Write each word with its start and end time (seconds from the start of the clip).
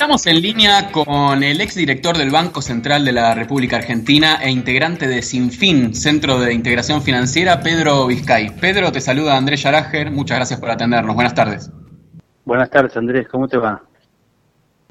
Estamos 0.00 0.26
en 0.26 0.40
línea 0.40 0.92
con 0.92 1.42
el 1.42 1.60
exdirector 1.60 2.16
del 2.16 2.30
Banco 2.30 2.62
Central 2.62 3.04
de 3.04 3.12
la 3.12 3.34
República 3.34 3.76
Argentina 3.76 4.38
e 4.40 4.50
integrante 4.50 5.06
de 5.06 5.20
Sinfin, 5.20 5.94
Centro 5.94 6.40
de 6.40 6.54
Integración 6.54 7.02
Financiera, 7.02 7.60
Pedro 7.60 8.06
Vizcay. 8.06 8.48
Pedro, 8.58 8.90
te 8.92 9.02
saluda 9.02 9.36
Andrés 9.36 9.62
Yarager, 9.62 10.10
muchas 10.10 10.38
gracias 10.38 10.58
por 10.58 10.70
atendernos. 10.70 11.14
Buenas 11.14 11.34
tardes. 11.34 11.70
Buenas 12.46 12.70
tardes, 12.70 12.96
Andrés, 12.96 13.28
¿cómo 13.28 13.46
te 13.46 13.58
va? 13.58 13.82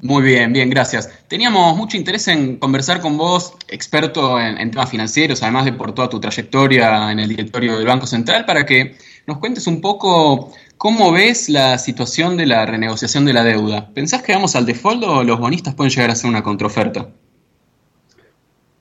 Muy 0.02 0.22
bien, 0.22 0.52
bien, 0.52 0.70
gracias. 0.70 1.26
Teníamos 1.28 1.76
mucho 1.76 1.96
interés 1.96 2.26
en 2.28 2.56
conversar 2.56 3.00
con 3.00 3.18
vos, 3.18 3.54
experto 3.68 4.40
en, 4.40 4.70
temas 4.70 4.90
financieros, 4.90 5.42
además 5.42 5.66
de 5.66 5.74
por 5.74 5.92
toda 5.92 6.08
tu 6.08 6.18
trayectoria 6.18 7.12
en 7.12 7.18
el 7.18 7.28
directorio 7.28 7.76
del 7.76 7.86
Banco 7.86 8.06
Central, 8.06 8.46
para 8.46 8.64
que 8.64 8.96
nos 9.26 9.38
cuentes 9.38 9.66
un 9.66 9.82
poco 9.82 10.52
cómo 10.78 11.12
ves 11.12 11.50
la 11.50 11.76
situación 11.76 12.38
de 12.38 12.46
la 12.46 12.64
renegociación 12.64 13.26
de 13.26 13.34
la 13.34 13.44
deuda. 13.44 13.90
¿Pensás 13.92 14.22
que 14.22 14.32
vamos 14.32 14.56
al 14.56 14.64
default 14.64 15.04
o 15.04 15.22
los 15.22 15.38
bonistas 15.38 15.74
pueden 15.74 15.90
llegar 15.90 16.08
a 16.08 16.14
hacer 16.14 16.30
una 16.30 16.42
contraoferta? 16.42 17.10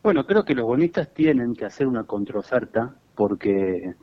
Bueno, 0.02 0.26
creo 0.26 0.46
que 0.46 0.56
los 0.56 0.66
bonistas 0.66 1.14
tienen 1.14 1.54
que 1.54 1.66
hacer 1.66 1.86
una 1.86 2.06
contraoferta 2.06 2.96
porque 3.16 3.94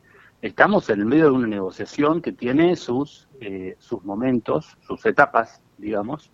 estamos 0.42 0.90
en 0.90 1.00
el 1.00 1.06
medio 1.06 1.24
de 1.24 1.30
una 1.30 1.46
negociación 1.46 2.20
que 2.20 2.32
tiene 2.32 2.76
sus, 2.76 3.26
eh, 3.40 3.76
sus 3.78 4.04
momentos, 4.04 4.76
sus 4.86 5.06
etapas, 5.06 5.62
digamos, 5.78 6.30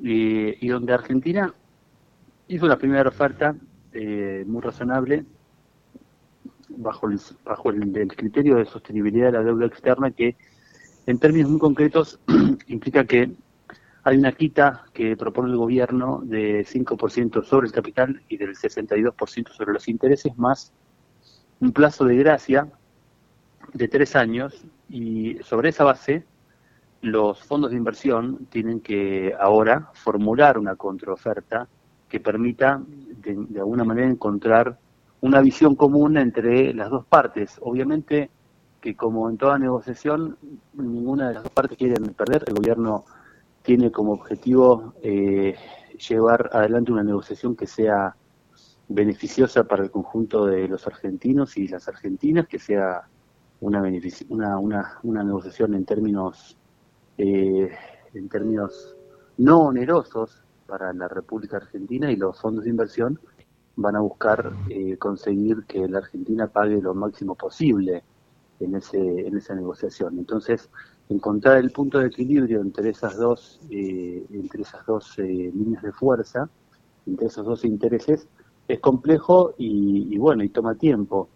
y, 0.00 0.68
donde 0.68 0.92
Argentina 0.92 1.52
hizo 2.46 2.66
una 2.66 2.78
primera 2.78 3.08
oferta 3.08 3.54
eh, 3.92 4.44
muy 4.46 4.62
razonable 4.62 5.24
bajo 6.68 7.08
el, 7.08 7.20
bajo 7.44 7.70
el, 7.70 8.08
criterio 8.08 8.56
de 8.56 8.64
sostenibilidad 8.64 9.26
de 9.26 9.32
la 9.32 9.44
deuda 9.44 9.66
externa 9.66 10.10
que 10.10 10.36
en 11.06 11.18
términos 11.18 11.50
muy 11.50 11.58
concretos 11.58 12.20
implica 12.66 13.04
que 13.04 13.30
hay 14.04 14.16
una 14.16 14.32
quita 14.32 14.84
que 14.92 15.16
propone 15.16 15.50
el 15.50 15.56
gobierno 15.56 16.20
de 16.24 16.64
5% 16.64 17.44
sobre 17.44 17.66
el 17.66 17.72
capital 17.72 18.22
y 18.28 18.36
del 18.36 18.54
62% 18.54 19.48
sobre 19.50 19.72
los 19.72 19.88
intereses, 19.88 20.36
más 20.38 20.72
un 21.60 21.72
plazo 21.72 22.04
de 22.04 22.16
gracia 22.16 22.68
de 23.74 23.88
tres 23.88 24.16
años 24.16 24.64
y 24.88 25.38
sobre 25.42 25.70
esa 25.70 25.84
base 25.84 26.24
los 27.00 27.42
fondos 27.44 27.70
de 27.70 27.76
inversión 27.76 28.46
tienen 28.50 28.80
que 28.80 29.34
ahora 29.38 29.90
formular 29.94 30.58
una 30.58 30.76
contraoferta 30.76 31.68
que 32.08 32.20
permita 32.20 32.82
de, 32.86 33.60
alguna 33.60 33.84
manera 33.84 34.08
encontrar 34.08 34.78
una 35.20 35.40
visión 35.40 35.74
común 35.74 36.16
entre 36.16 36.72
las 36.74 36.90
dos 36.90 37.04
partes. 37.06 37.58
Obviamente 37.60 38.30
que 38.80 38.94
como 38.94 39.28
en 39.28 39.36
toda 39.36 39.58
negociación, 39.58 40.38
ninguna 40.74 41.28
de 41.28 41.34
las 41.34 41.42
dos 41.42 41.52
partes 41.52 41.76
quiere 41.76 41.94
perder. 42.12 42.44
El 42.46 42.54
gobierno 42.54 43.04
tiene 43.62 43.90
como 43.90 44.12
objetivo 44.12 44.94
eh, 45.02 45.56
llevar 46.08 46.48
adelante 46.52 46.92
una 46.92 47.02
negociación 47.02 47.56
que 47.56 47.66
sea 47.66 48.14
beneficiosa 48.88 49.64
para 49.64 49.82
el 49.82 49.90
conjunto 49.90 50.46
de 50.46 50.66
los 50.68 50.86
argentinos 50.86 51.56
y 51.56 51.68
las 51.68 51.88
argentinas, 51.88 52.46
que 52.46 52.58
sea 52.58 53.02
una, 53.60 53.82
una, 54.28 54.58
una, 54.58 54.98
una 55.02 55.24
negociación 55.24 55.74
en 55.74 55.84
términos 55.84 56.57
eh, 57.18 57.68
en 58.14 58.28
términos 58.28 58.96
no 59.38 59.62
onerosos 59.62 60.40
para 60.66 60.92
la 60.92 61.08
República 61.08 61.56
Argentina 61.56 62.12
y 62.12 62.16
los 62.16 62.40
fondos 62.40 62.62
de 62.62 62.70
inversión 62.70 63.18
van 63.74 63.96
a 63.96 64.00
buscar 64.00 64.52
eh, 64.68 64.96
conseguir 64.98 65.64
que 65.64 65.88
la 65.88 65.98
Argentina 65.98 66.46
pague 66.46 66.80
lo 66.80 66.94
máximo 66.94 67.34
posible 67.34 68.04
en 68.60 68.76
ese 68.76 68.98
en 68.98 69.36
esa 69.36 69.56
negociación. 69.56 70.16
Entonces, 70.16 70.70
encontrar 71.08 71.58
el 71.58 71.72
punto 71.72 71.98
de 71.98 72.06
equilibrio 72.06 72.60
entre 72.60 72.90
esas 72.90 73.16
dos 73.16 73.60
eh, 73.68 74.24
entre 74.30 74.62
esas 74.62 74.86
dos 74.86 75.18
líneas 75.18 75.82
de 75.82 75.92
fuerza, 75.92 76.48
entre 77.04 77.26
esos 77.26 77.44
dos 77.44 77.64
intereses, 77.64 78.28
es 78.68 78.78
complejo 78.78 79.54
y, 79.58 80.14
y 80.14 80.18
bueno 80.18 80.44
y 80.44 80.50
toma 80.50 80.76
tiempo. 80.76 81.28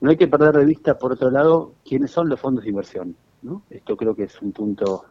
No 0.00 0.10
hay 0.10 0.16
que 0.16 0.28
perder 0.28 0.56
de 0.56 0.64
vista, 0.64 0.98
por 0.98 1.12
otro 1.12 1.30
lado, 1.30 1.74
quiénes 1.84 2.10
son 2.10 2.28
los 2.28 2.40
fondos 2.40 2.64
de 2.64 2.70
inversión. 2.70 3.14
¿no? 3.42 3.62
Esto 3.70 3.96
creo 3.96 4.14
que 4.14 4.24
es 4.24 4.40
un 4.42 4.52
punto 4.52 5.04
un 5.04 5.09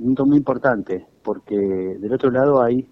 punto 0.00 0.26
muy 0.26 0.38
importante, 0.38 1.06
porque 1.22 1.56
del 1.56 2.12
otro 2.12 2.30
lado 2.30 2.62
hay 2.62 2.88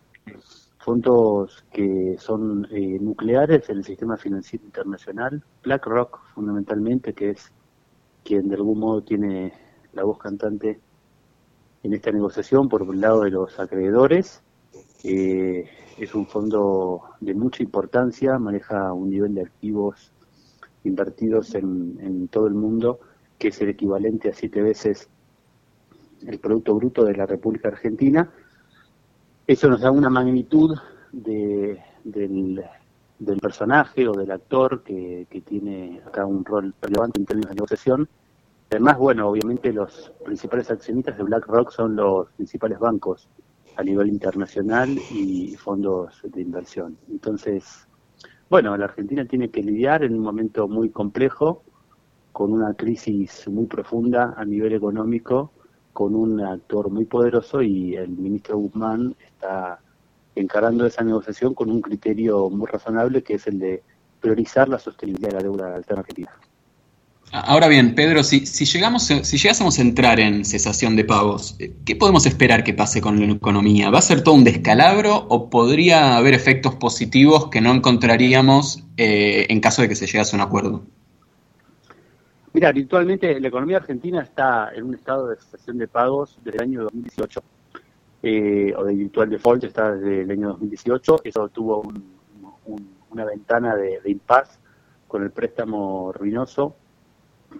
fondos 0.78 1.64
que 1.72 2.16
son 2.18 2.66
eh, 2.70 2.98
nucleares 3.00 3.68
en 3.68 3.78
el 3.78 3.84
sistema 3.84 4.16
financiero 4.16 4.64
internacional, 4.64 5.42
BlackRock 5.62 6.20
fundamentalmente, 6.34 7.14
que 7.14 7.30
es 7.30 7.52
quien 8.24 8.48
de 8.48 8.56
algún 8.56 8.78
modo 8.78 9.02
tiene 9.02 9.52
la 9.92 10.04
voz 10.04 10.18
cantante 10.18 10.80
en 11.82 11.94
esta 11.94 12.12
negociación 12.12 12.68
por 12.68 12.82
el 12.82 13.00
lado 13.00 13.22
de 13.22 13.30
los 13.30 13.58
acreedores. 13.58 14.42
Eh, 15.02 15.68
es 15.98 16.14
un 16.14 16.26
fondo 16.26 17.02
de 17.20 17.34
mucha 17.34 17.62
importancia, 17.62 18.38
maneja 18.38 18.92
un 18.92 19.10
nivel 19.10 19.34
de 19.34 19.42
activos 19.42 20.12
invertidos 20.84 21.54
en, 21.54 21.98
en 22.00 22.28
todo 22.28 22.46
el 22.46 22.54
mundo 22.54 23.00
que 23.38 23.48
es 23.48 23.60
el 23.60 23.68
equivalente 23.70 24.28
a 24.28 24.34
siete 24.34 24.60
veces 24.60 25.08
el 26.26 26.38
Producto 26.38 26.74
Bruto 26.74 27.04
de 27.04 27.16
la 27.16 27.26
República 27.26 27.68
Argentina. 27.68 28.30
Eso 29.46 29.68
nos 29.68 29.80
da 29.80 29.90
una 29.90 30.10
magnitud 30.10 30.76
de, 31.12 31.80
del, 32.04 32.64
personaje 33.40 34.06
o 34.06 34.12
del 34.12 34.30
actor 34.30 34.82
que, 34.82 35.26
tiene 35.46 36.00
acá 36.06 36.26
un 36.26 36.44
rol 36.44 36.74
relevante 36.80 37.18
en 37.18 37.26
términos 37.26 37.50
de 37.50 37.54
negociación. 37.54 38.08
Además, 38.70 38.98
bueno, 38.98 39.28
obviamente 39.28 39.72
los 39.72 40.12
principales 40.24 40.70
accionistas 40.70 41.16
de 41.16 41.24
BlackRock 41.24 41.70
son 41.70 41.96
los 41.96 42.28
principales 42.32 42.78
bancos 42.78 43.28
a 43.76 43.82
nivel 43.82 44.08
internacional 44.08 44.90
y 45.10 45.56
fondos 45.56 46.20
de 46.22 46.42
inversión. 46.42 46.98
Entonces, 47.08 47.86
bueno, 48.50 48.76
la 48.76 48.86
Argentina 48.86 49.24
tiene 49.24 49.50
que 49.50 49.62
lidiar 49.62 50.04
en 50.04 50.14
un 50.14 50.20
momento 50.20 50.68
muy 50.68 50.90
complejo, 50.90 51.62
con 52.32 52.52
una 52.52 52.74
crisis 52.74 53.48
muy 53.48 53.66
profunda 53.66 54.34
a 54.36 54.44
nivel 54.44 54.74
económico 54.74 55.52
con 55.92 56.14
un 56.14 56.40
actor 56.40 56.90
muy 56.90 57.04
poderoso 57.04 57.62
y 57.62 57.96
el 57.96 58.10
ministro 58.10 58.58
Guzmán 58.58 59.14
está 59.20 59.80
encarando 60.34 60.86
esa 60.86 61.02
negociación 61.02 61.54
con 61.54 61.70
un 61.70 61.80
criterio 61.80 62.48
muy 62.50 62.66
razonable 62.66 63.22
que 63.22 63.34
es 63.34 63.46
el 63.46 63.58
de 63.58 63.82
priorizar 64.20 64.68
la 64.68 64.78
sostenibilidad 64.78 65.30
de 65.30 65.36
la 65.36 65.42
deuda 65.42 65.74
alterna. 65.74 66.04
Ahora 67.30 67.68
bien, 67.68 67.94
Pedro, 67.94 68.24
si, 68.24 68.46
si, 68.46 68.64
llegamos, 68.64 69.04
si 69.04 69.36
llegásemos 69.36 69.78
a 69.78 69.82
entrar 69.82 70.18
en 70.18 70.46
cesación 70.46 70.96
de 70.96 71.04
pagos, 71.04 71.58
¿qué 71.84 71.94
podemos 71.94 72.24
esperar 72.24 72.64
que 72.64 72.72
pase 72.72 73.02
con 73.02 73.20
la 73.20 73.32
economía? 73.32 73.90
¿Va 73.90 73.98
a 73.98 74.02
ser 74.02 74.22
todo 74.22 74.34
un 74.34 74.44
descalabro 74.44 75.26
o 75.28 75.50
podría 75.50 76.16
haber 76.16 76.32
efectos 76.32 76.76
positivos 76.76 77.48
que 77.48 77.60
no 77.60 77.74
encontraríamos 77.74 78.84
eh, 78.96 79.46
en 79.50 79.60
caso 79.60 79.82
de 79.82 79.88
que 79.88 79.94
se 79.94 80.06
llegase 80.06 80.36
a 80.36 80.38
un 80.38 80.42
acuerdo? 80.42 80.84
Mira, 82.52 82.72
virtualmente 82.72 83.38
la 83.40 83.48
economía 83.48 83.76
argentina 83.76 84.22
está 84.22 84.70
en 84.74 84.84
un 84.84 84.94
estado 84.94 85.28
de 85.28 85.36
cesación 85.36 85.78
de 85.78 85.88
pagos 85.88 86.38
desde 86.42 86.58
el 86.58 86.62
año 86.62 86.82
2018, 86.84 87.42
eh, 88.22 88.74
o 88.76 88.84
de 88.84 88.94
virtual 88.94 89.30
default 89.30 89.64
está 89.64 89.92
desde 89.92 90.22
el 90.22 90.30
año 90.30 90.48
2018. 90.48 91.20
Eso 91.24 91.48
tuvo 91.50 91.82
una 93.10 93.24
ventana 93.24 93.76
de, 93.76 94.00
de 94.00 94.10
impas 94.10 94.58
con 95.06 95.22
el 95.22 95.30
préstamo 95.30 96.12
ruinoso 96.12 96.74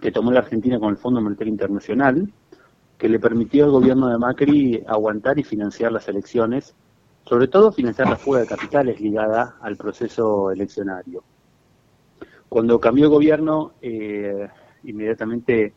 que 0.01 0.11
tomó 0.11 0.31
la 0.31 0.39
Argentina 0.39 0.79
con 0.79 0.89
el 0.89 0.97
Fondo 0.97 1.21
Monetario 1.21 1.51
Internacional, 1.51 2.31
que 2.97 3.09
le 3.09 3.19
permitió 3.19 3.65
al 3.65 3.71
gobierno 3.71 4.07
de 4.07 4.17
Macri 4.17 4.83
aguantar 4.87 5.39
y 5.39 5.43
financiar 5.43 5.91
las 5.91 6.07
elecciones, 6.07 6.75
sobre 7.25 7.47
todo 7.47 7.71
financiar 7.71 8.09
la 8.09 8.15
fuga 8.15 8.39
de 8.39 8.47
capitales 8.47 8.99
ligada 8.99 9.57
al 9.61 9.77
proceso 9.77 10.51
eleccionario. 10.51 11.23
Cuando 12.47 12.79
cambió 12.79 13.05
el 13.05 13.11
gobierno, 13.11 13.73
eh, 13.81 14.47
inmediatamente 14.83 15.73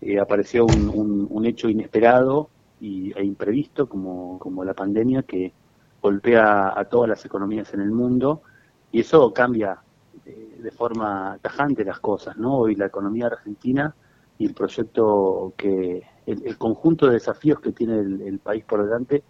eh, 0.00 0.18
apareció 0.18 0.66
un, 0.66 1.46
hecho 1.46 1.68
inesperado 1.68 2.50
y, 2.80 3.12
e 3.18 3.24
imprevisto 3.24 3.88
como, 3.88 4.38
como 4.38 4.64
la 4.64 4.74
pandemia 4.74 5.22
que 5.22 5.52
golpea 6.00 6.78
a 6.78 6.84
todas 6.86 7.08
las 7.08 7.24
economías 7.24 7.72
en 7.74 7.80
el 7.80 7.90
mundo 7.90 8.42
y 8.90 9.00
eso 9.00 9.32
cambia 9.32 9.78
eh, 10.24 10.58
de 10.60 10.70
forma 10.70 11.38
tajante 11.40 11.84
las 11.84 12.00
cosas, 12.00 12.36
¿no? 12.36 12.58
Hoy 12.58 12.74
la 12.74 12.86
economía 12.86 13.26
argentina 13.26 13.94
y 14.38 14.46
el 14.46 14.54
proyecto 14.54 15.54
que, 15.56 16.02
el, 16.26 16.58
conjunto 16.58 17.06
de 17.06 17.14
desafíos 17.14 17.60
que 17.60 17.72
tiene 17.72 17.98
el, 18.00 18.38
país 18.38 18.64
por 18.64 18.84
delante 18.84 19.22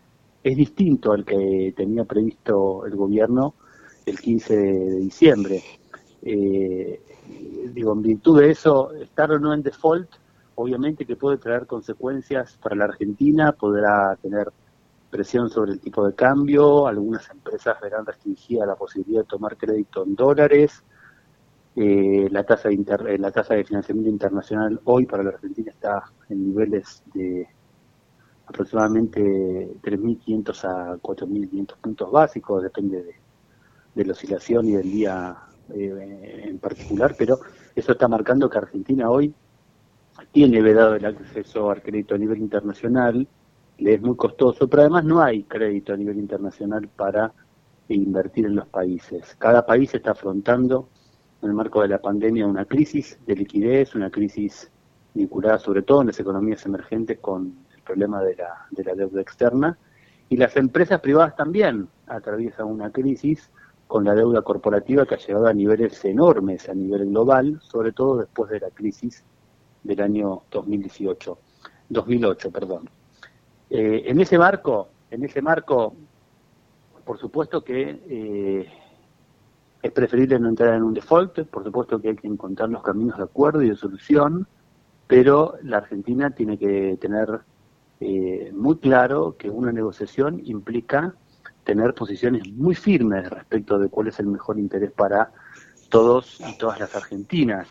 es 0.42 0.56
distinto 0.56 1.12
al 1.12 1.24
que 1.24 1.72
tenía 1.76 2.04
previsto 2.04 2.84
el 2.86 2.96
gobierno 2.96 3.54
el 4.04 4.18
15 4.18 4.56
de 4.56 4.96
diciembre. 4.96 5.62
Eh, 6.22 7.00
digo, 7.72 7.92
en 7.92 8.02
virtud 8.02 8.40
de 8.40 8.50
eso, 8.50 8.92
estar 8.92 9.30
o 9.32 9.38
no 9.38 9.52
en 9.54 9.62
default, 9.62 10.08
obviamente 10.54 11.06
que 11.06 11.16
puede 11.16 11.38
traer 11.38 11.66
consecuencias 11.66 12.58
para 12.62 12.76
la 12.76 12.84
Argentina, 12.84 13.52
podrá 13.52 14.16
tener 14.20 14.52
presión 15.10 15.50
sobre 15.50 15.72
el 15.72 15.80
tipo 15.80 16.06
de 16.06 16.14
cambio, 16.14 16.86
algunas 16.86 17.28
empresas 17.30 17.78
verán 17.80 18.06
restringida 18.06 18.64
la 18.64 18.76
posibilidad 18.76 19.22
de 19.22 19.28
tomar 19.28 19.56
crédito 19.56 20.04
en 20.04 20.14
dólares, 20.14 20.82
eh, 21.76 22.28
la 22.30 22.44
tasa 22.44 22.68
de 22.68 22.74
eh, 22.74 23.18
la 23.18 23.30
tasa 23.30 23.54
de 23.54 23.64
financiamiento 23.64 24.10
internacional 24.10 24.80
hoy 24.84 25.06
para 25.06 25.22
la 25.22 25.30
Argentina 25.30 25.70
está 25.70 26.02
en 26.28 26.48
niveles 26.48 27.02
de 27.14 27.48
aproximadamente 28.46 29.72
3.500 29.82 30.64
a 30.64 30.96
4.500 30.98 31.76
puntos 31.80 32.10
básicos, 32.10 32.62
depende 32.62 33.16
de, 33.94 34.04
la 34.04 34.12
oscilación 34.12 34.66
y 34.66 34.72
del 34.72 34.90
día 34.90 35.36
eh, 35.74 36.44
en 36.48 36.58
particular, 36.58 37.14
pero 37.18 37.38
eso 37.74 37.92
está 37.92 38.08
marcando 38.08 38.48
que 38.48 38.58
Argentina 38.58 39.10
hoy 39.10 39.34
tiene 40.32 40.60
vedado 40.62 40.94
el 40.94 41.04
acceso 41.04 41.70
al 41.70 41.82
crédito 41.82 42.14
a 42.14 42.18
nivel 42.18 42.38
internacional, 42.38 43.26
le 43.78 43.94
es 43.94 44.02
muy 44.02 44.16
costoso, 44.16 44.68
pero 44.68 44.82
además 44.82 45.04
no 45.04 45.22
hay 45.22 45.44
crédito 45.44 45.92
a 45.92 45.96
nivel 45.96 46.18
internacional 46.18 46.88
para 46.88 47.32
invertir 47.88 48.46
en 48.46 48.56
los 48.56 48.66
países. 48.68 49.34
Cada 49.38 49.66
país 49.66 49.92
está 49.94 50.12
afrontando 50.12 50.88
en 51.42 51.48
el 51.48 51.54
marco 51.54 51.82
de 51.82 51.88
la 51.88 52.00
pandemia 52.00 52.46
una 52.46 52.64
crisis 52.64 53.18
de 53.26 53.34
liquidez, 53.34 53.94
una 53.94 54.10
crisis 54.10 54.70
vinculada 55.14 55.58
sobre 55.58 55.82
todo 55.82 56.02
en 56.02 56.08
las 56.08 56.20
economías 56.20 56.64
emergentes 56.64 57.18
con 57.18 57.54
el 57.74 57.82
problema 57.82 58.22
de 58.22 58.36
la, 58.36 58.66
de 58.70 58.84
la 58.84 58.94
deuda 58.94 59.20
externa, 59.20 59.76
y 60.28 60.36
las 60.36 60.56
empresas 60.56 61.00
privadas 61.00 61.36
también 61.36 61.88
atraviesan 62.06 62.66
una 62.66 62.90
crisis 62.90 63.50
con 63.92 64.04
la 64.04 64.14
deuda 64.14 64.40
corporativa 64.40 65.04
que 65.04 65.16
ha 65.16 65.18
llegado 65.18 65.48
a 65.48 65.52
niveles 65.52 66.02
enormes 66.06 66.66
a 66.66 66.72
nivel 66.72 67.10
global, 67.10 67.60
sobre 67.60 67.92
todo 67.92 68.16
después 68.16 68.50
de 68.50 68.58
la 68.58 68.70
crisis 68.70 69.22
del 69.82 70.00
año 70.00 70.44
2018, 70.50 71.38
2008, 71.90 72.50
perdón. 72.50 72.88
Eh, 73.68 74.04
en 74.06 74.18
ese 74.18 74.38
marco, 74.38 74.88
en 75.10 75.24
ese 75.24 75.42
marco, 75.42 75.94
por 77.04 77.18
supuesto 77.18 77.62
que 77.62 78.00
eh, 78.08 78.66
es 79.82 79.92
preferible 79.92 80.38
no 80.38 80.48
entrar 80.48 80.72
en 80.72 80.84
un 80.84 80.94
default, 80.94 81.40
por 81.50 81.62
supuesto 81.62 82.00
que 82.00 82.08
hay 82.08 82.16
que 82.16 82.28
encontrar 82.28 82.70
los 82.70 82.82
caminos 82.82 83.18
de 83.18 83.24
acuerdo 83.24 83.60
y 83.60 83.68
de 83.68 83.76
solución, 83.76 84.46
pero 85.06 85.56
la 85.64 85.76
Argentina 85.76 86.30
tiene 86.30 86.56
que 86.56 86.96
tener 86.98 87.40
eh, 88.00 88.52
muy 88.54 88.78
claro 88.78 89.36
que 89.36 89.50
una 89.50 89.70
negociación 89.70 90.40
implica 90.44 91.14
tener 91.64 91.94
posiciones 91.94 92.50
muy 92.52 92.74
firmes 92.74 93.28
respecto 93.30 93.78
de 93.78 93.88
cuál 93.88 94.08
es 94.08 94.18
el 94.18 94.26
mejor 94.26 94.58
interés 94.58 94.90
para 94.90 95.32
todos 95.88 96.40
y 96.40 96.56
todas 96.58 96.80
las 96.80 96.94
argentinas. 96.94 97.68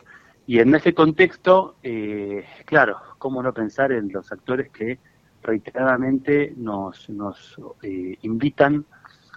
Y 0.48 0.60
en 0.60 0.74
ese 0.76 0.94
contexto, 0.94 1.76
eh, 1.84 2.46
claro, 2.66 2.98
¿cómo 3.18 3.42
no 3.42 3.54
pensar 3.54 3.92
en 3.92 4.12
los 4.12 4.32
actores 4.32 4.70
que 4.70 5.00
reiteradamente 5.42 6.54
nos, 6.58 7.10
nos 7.10 7.58
eh, 7.82 8.18
invitan 8.22 8.86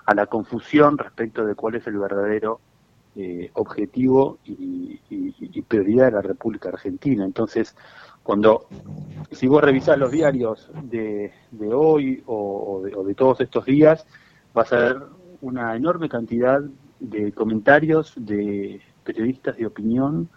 a 0.06 0.15
la 0.15 0.27
confusión 0.27 0.99
respecto 0.99 1.45
de 1.45 1.55
cuál 1.55 1.77
es 1.77 1.87
el 1.87 1.99
verdadero 1.99 2.61
eh, 3.17 3.51
objetivo 3.55 4.39
y, 4.45 5.01
prioridad 5.69 6.06
de 6.06 6.11
la 6.12 6.21
República 6.21 6.69
Argentina. 6.69 7.25
Entonces, 7.25 7.75
cuando, 8.23 8.67
si 9.31 9.47
vos 9.47 9.62
revisás 9.62 9.99
los 9.99 10.11
diarios 10.11 10.71
de, 10.83 11.33
hoy 11.73 12.23
o, 12.27 12.83
de, 12.85 13.15
todos 13.15 13.41
estos 13.41 13.65
días, 13.65 14.06
vas 14.55 14.73
a 14.73 14.77
ver 14.77 15.03
una 15.43 15.77
enorme 15.77 16.09
cantidad 16.09 16.62
de 17.01 17.33
comentarios 17.33 18.15
de 18.17 18.81
periodistas 19.05 19.56
de 19.56 19.67
opinión 19.67 20.31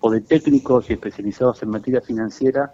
o 0.00 0.10
de 0.10 0.20
técnicos 0.20 0.88
y 0.90 0.92
especializados 0.92 1.62
en 1.62 1.70
materia 1.70 2.00
financiera 2.00 2.72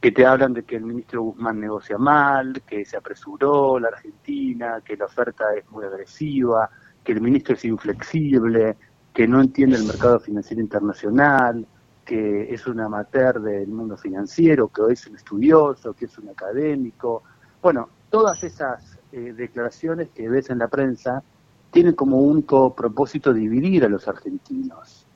que 0.00 0.12
te 0.12 0.26
hablan 0.26 0.52
de 0.52 0.62
que 0.64 0.76
el 0.76 0.84
ministro 0.84 1.22
Guzmán 1.22 1.58
negocia 1.58 1.96
mal, 1.96 2.62
que 2.66 2.84
se 2.84 2.96
apresuró 2.96 3.80
la 3.80 3.88
Argentina, 3.88 4.80
que 4.84 4.96
la 4.96 5.06
oferta 5.06 5.54
es 5.54 5.68
muy 5.70 5.84
agresiva, 5.84 6.70
que 7.02 7.12
el 7.12 7.20
ministro 7.20 7.54
es 7.54 7.64
inflexible, 7.64 8.76
que 9.12 9.26
no 9.26 9.40
entiende 9.40 9.76
el 9.76 9.84
mercado 9.84 10.20
financiero 10.20 10.60
internacional, 10.60 11.66
que 12.04 12.52
es 12.52 12.66
un 12.66 12.80
amateur 12.80 13.40
del 13.40 13.68
mundo 13.68 13.96
financiero, 13.96 14.68
que 14.68 14.92
es 14.92 15.06
un 15.06 15.16
estudioso, 15.16 15.94
que 15.94 16.04
es 16.04 16.18
un 16.18 16.28
académico. 16.28 17.22
Bueno, 17.62 17.88
todas 18.10 18.44
esas 18.44 18.95
eh, 19.16 19.32
declaraciones 19.32 20.10
que 20.10 20.28
ves 20.28 20.50
en 20.50 20.58
la 20.58 20.68
prensa 20.68 21.22
tienen 21.70 21.94
como 21.94 22.18
único 22.18 22.74
propósito 22.74 23.32
dividir 23.32 23.82
a 23.84 23.88
los 23.88 24.06
argentinos. 24.06 25.06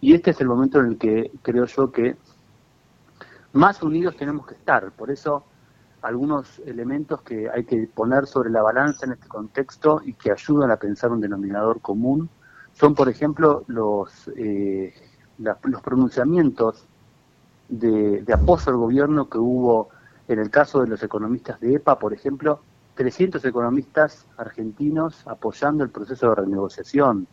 Y 0.00 0.14
este 0.14 0.30
es 0.30 0.40
el 0.40 0.46
momento 0.46 0.78
en 0.78 0.86
el 0.86 0.98
que 0.98 1.32
creo 1.42 1.66
yo 1.66 1.90
que 1.90 2.16
más 3.52 3.82
unidos 3.82 4.16
tenemos 4.16 4.46
que 4.46 4.54
estar. 4.54 4.92
Por 4.92 5.10
eso 5.10 5.44
algunos 6.02 6.60
elementos 6.60 7.22
que 7.22 7.50
hay 7.50 7.64
que 7.64 7.88
poner 7.92 8.26
sobre 8.26 8.50
la 8.50 8.62
balanza 8.62 9.06
en 9.06 9.12
este 9.12 9.26
contexto 9.26 10.00
y 10.04 10.14
que 10.14 10.30
ayudan 10.30 10.70
a 10.70 10.76
pensar 10.76 11.10
un 11.10 11.20
denominador 11.20 11.80
común 11.80 12.30
son, 12.72 12.94
por 12.94 13.08
ejemplo, 13.08 13.64
los, 13.66 14.30
eh, 14.36 14.94
los 15.38 15.82
pronunciamientos 15.82 16.86
de, 17.68 18.24
apoyo 18.32 18.70
al 18.70 18.76
gobierno 18.76 19.28
que 19.28 19.38
hubo 19.38 19.88
en 20.28 20.38
el 20.38 20.50
caso 20.50 20.80
de 20.80 20.86
los 20.86 21.02
economistas 21.02 21.58
de 21.58 21.74
EPA, 21.74 21.98
por 21.98 22.12
ejemplo, 22.12 22.60
300 23.00 23.42
economistas 23.46 24.26
argentinos 24.36 25.26
apoyando 25.26 25.82
el 25.82 25.88
proceso 25.88 26.28
de 26.28 26.34
renegociación, 26.34 27.26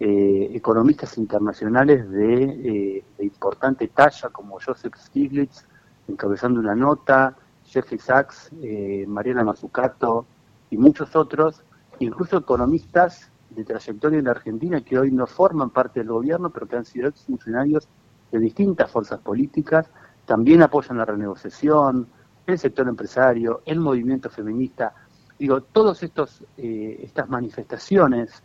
eh, 0.00 0.48
economistas 0.54 1.18
internacionales 1.18 2.10
de, 2.10 2.44
eh, 2.44 3.04
de, 3.18 3.24
importante 3.26 3.88
talla 3.88 4.30
como 4.30 4.58
Joseph 4.58 4.94
Stiglitz 4.96 5.66
encabezando 6.08 6.60
una 6.60 6.74
nota, 6.74 7.36
Jeffrey 7.66 7.98
Sachs, 7.98 8.48
eh, 8.62 9.04
Mariana 9.06 9.44
Mazzucato 9.44 10.24
y 10.70 10.78
muchos 10.78 11.14
otros, 11.14 11.62
incluso 11.98 12.38
economistas 12.38 13.30
de 13.50 13.64
trayectoria 13.64 14.18
en 14.18 14.24
la 14.24 14.30
Argentina 14.30 14.80
que 14.80 14.98
hoy 14.98 15.10
no 15.10 15.26
forman 15.26 15.68
parte 15.68 16.00
del 16.00 16.08
gobierno, 16.08 16.48
pero 16.48 16.66
que 16.66 16.76
han 16.76 16.86
sido 16.86 17.08
ex 17.10 17.24
funcionarios 17.26 17.86
de 18.30 18.38
distintas 18.38 18.90
fuerzas 18.90 19.20
políticas, 19.20 19.90
también 20.24 20.62
apoyan 20.62 20.96
la 20.96 21.04
renegociación, 21.04 22.08
el 22.46 22.58
sector 22.58 22.88
empresario, 22.88 23.62
el 23.64 23.80
movimiento 23.80 24.30
feminista. 24.30 24.92
Digo, 25.38 25.62
todas 25.62 26.02
eh, 26.02 27.00
estas 27.02 27.28
manifestaciones 27.28 28.42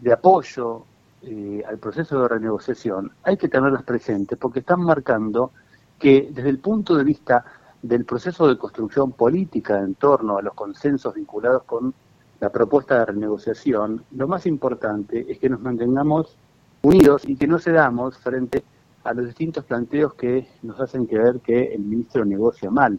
de 0.00 0.12
apoyo 0.12 0.84
eh, 1.22 1.62
al 1.66 1.78
proceso 1.78 2.22
de 2.22 2.28
renegociación 2.28 3.10
hay 3.24 3.36
que 3.36 3.48
tenerlas 3.48 3.82
presentes 3.82 4.38
porque 4.38 4.60
están 4.60 4.80
marcando 4.80 5.50
que 5.98 6.28
desde 6.32 6.48
el 6.48 6.58
punto 6.58 6.94
de 6.94 7.02
vista 7.02 7.44
del 7.82 8.04
proceso 8.04 8.46
de 8.46 8.56
construcción 8.56 9.12
política 9.12 9.80
en 9.80 9.94
torno 9.96 10.38
a 10.38 10.42
los 10.42 10.54
consensos 10.54 11.14
vinculados 11.14 11.64
con 11.64 11.92
la 12.40 12.50
propuesta 12.50 13.00
de 13.00 13.06
renegociación, 13.06 14.04
lo 14.12 14.28
más 14.28 14.46
importante 14.46 15.26
es 15.28 15.38
que 15.38 15.48
nos 15.48 15.60
mantengamos 15.60 16.36
unidos 16.82 17.22
y 17.26 17.36
que 17.36 17.48
no 17.48 17.58
cedamos 17.58 18.16
frente 18.18 18.62
a 19.02 19.12
los 19.12 19.26
distintos 19.26 19.64
planteos 19.64 20.14
que 20.14 20.48
nos 20.62 20.78
hacen 20.80 21.06
creer 21.06 21.40
que 21.40 21.74
el 21.74 21.80
ministro 21.80 22.24
negocia 22.24 22.70
mal. 22.70 22.98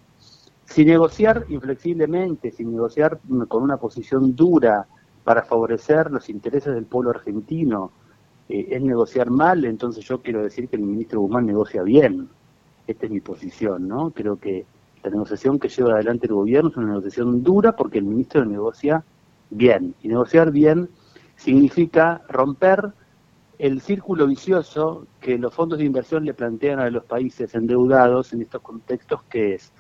Si 0.70 0.86
negociar 0.86 1.46
inflexiblemente, 1.50 2.52
si 2.52 2.64
negociar 2.64 3.20
con 3.48 3.64
una 3.64 3.78
posición 3.78 4.36
dura 4.36 4.86
para 5.24 5.42
favorecer 5.42 6.12
los 6.12 6.30
intereses 6.30 6.76
del 6.76 6.86
pueblo 6.86 7.10
argentino, 7.10 7.92
eh, 8.48 8.68
es 8.70 8.82
negociar 8.82 9.32
mal, 9.32 9.66
entonces 9.66 10.06
yo 10.06 10.22
quiero 10.22 10.44
decir 10.44 10.70
que 10.70 10.76
el 10.76 10.84
ministro 10.84 11.22
Guzmán 11.22 11.48
negocia 11.48 11.82
bien. 11.82 12.30
Esta 12.86 13.08
es 13.08 13.12
mi 13.12 13.20
posición, 13.20 13.88
¿no? 13.88 14.12
Creo 14.12 14.38
que 14.38 14.66
la 15.04 15.10
negociación 15.10 15.58
que 15.58 15.70
lleva 15.70 15.94
adelante 15.94 16.28
el 16.28 16.34
gobierno 16.34 16.70
es 16.70 16.78
una 16.78 16.88
negociación 16.90 17.42
dura 17.42 17.76
porque 17.76 17.98
el 17.98 18.06
ministro 18.06 18.46
negocia 18.46 19.04
bien. 19.50 19.96
Y 20.04 20.08
negociar 20.08 20.52
bien 20.52 20.88
significa 21.36 22.22
romper 22.30 22.92
el 23.58 23.82
círculo 23.82 24.28
vicioso 24.28 25.08
que 25.20 25.40
los 25.40 25.52
fondos 25.54 25.80
de 25.80 25.86
inversión 25.86 26.26
le 26.26 26.36
plantean 26.36 26.80
a 26.80 26.92
los 26.92 27.06
países 27.06 27.56
endeudados 27.56 28.34
en 28.34 28.44
estos 28.44 28.62
contextos, 28.62 29.24
que 29.24 29.56
es 29.56 29.72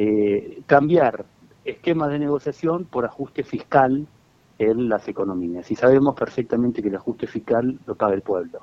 eh, 0.00 0.60
cambiar 0.66 1.24
esquemas 1.64 2.10
de 2.10 2.20
negociación 2.20 2.84
por 2.84 3.04
ajuste 3.04 3.42
fiscal 3.42 4.06
en 4.56 4.88
las 4.88 5.08
economías. 5.08 5.68
Y 5.72 5.74
sabemos 5.74 6.14
perfectamente 6.14 6.80
que 6.80 6.88
el 6.88 6.94
ajuste 6.94 7.26
fiscal 7.26 7.76
lo 7.84 7.96
paga 7.96 8.14
el 8.14 8.22
pueblo. 8.22 8.60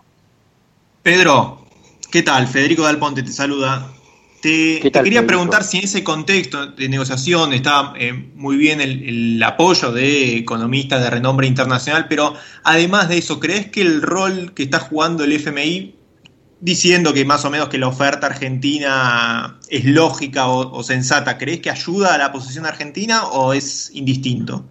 Pedro, 1.04 1.66
¿qué 2.10 2.24
tal? 2.24 2.48
Federico 2.48 2.84
Dalponte 2.84 3.22
te 3.22 3.34
saluda. 3.34 3.86
Te, 4.42 4.80
quería 4.80 5.28
preguntar 5.28 5.66
si 5.66 5.80
en 5.80 5.84
ese 5.84 6.06
contexto 6.06 6.68
de 6.68 6.88
negociación 6.88 7.52
está 7.52 7.92
eh, 7.98 8.14
muy 8.14 8.56
bien 8.56 8.80
el, 8.80 9.44
apoyo 9.44 9.92
de 9.92 10.38
economistas 10.38 11.04
de 11.04 11.10
renombre 11.10 11.48
internacional, 11.48 12.08
pero 12.08 12.34
además 12.64 13.10
de 13.10 13.18
eso, 13.18 13.42
¿crees 13.42 13.70
que 13.72 13.82
el 13.82 14.02
rol 14.02 14.54
que 14.54 14.64
está 14.64 14.80
jugando 14.80 15.26
el 15.26 15.34
FMI, 15.34 15.95
diciendo 16.66 17.14
que 17.14 17.24
más 17.26 17.46
o 17.46 17.52
menos 17.52 17.70
que 17.70 17.78
la 17.78 17.88
oferta 17.88 18.26
argentina 18.26 19.60
es 19.70 19.86
lógica 19.86 20.48
o, 20.48 20.82
sensata, 20.82 21.38
¿crees 21.38 21.60
que 21.62 21.70
ayuda 21.70 22.16
a 22.16 22.18
la 22.18 22.32
posición 22.32 22.66
argentina 22.66 23.28
o 23.28 23.54
es 23.54 23.92
indistinto? 23.94 24.66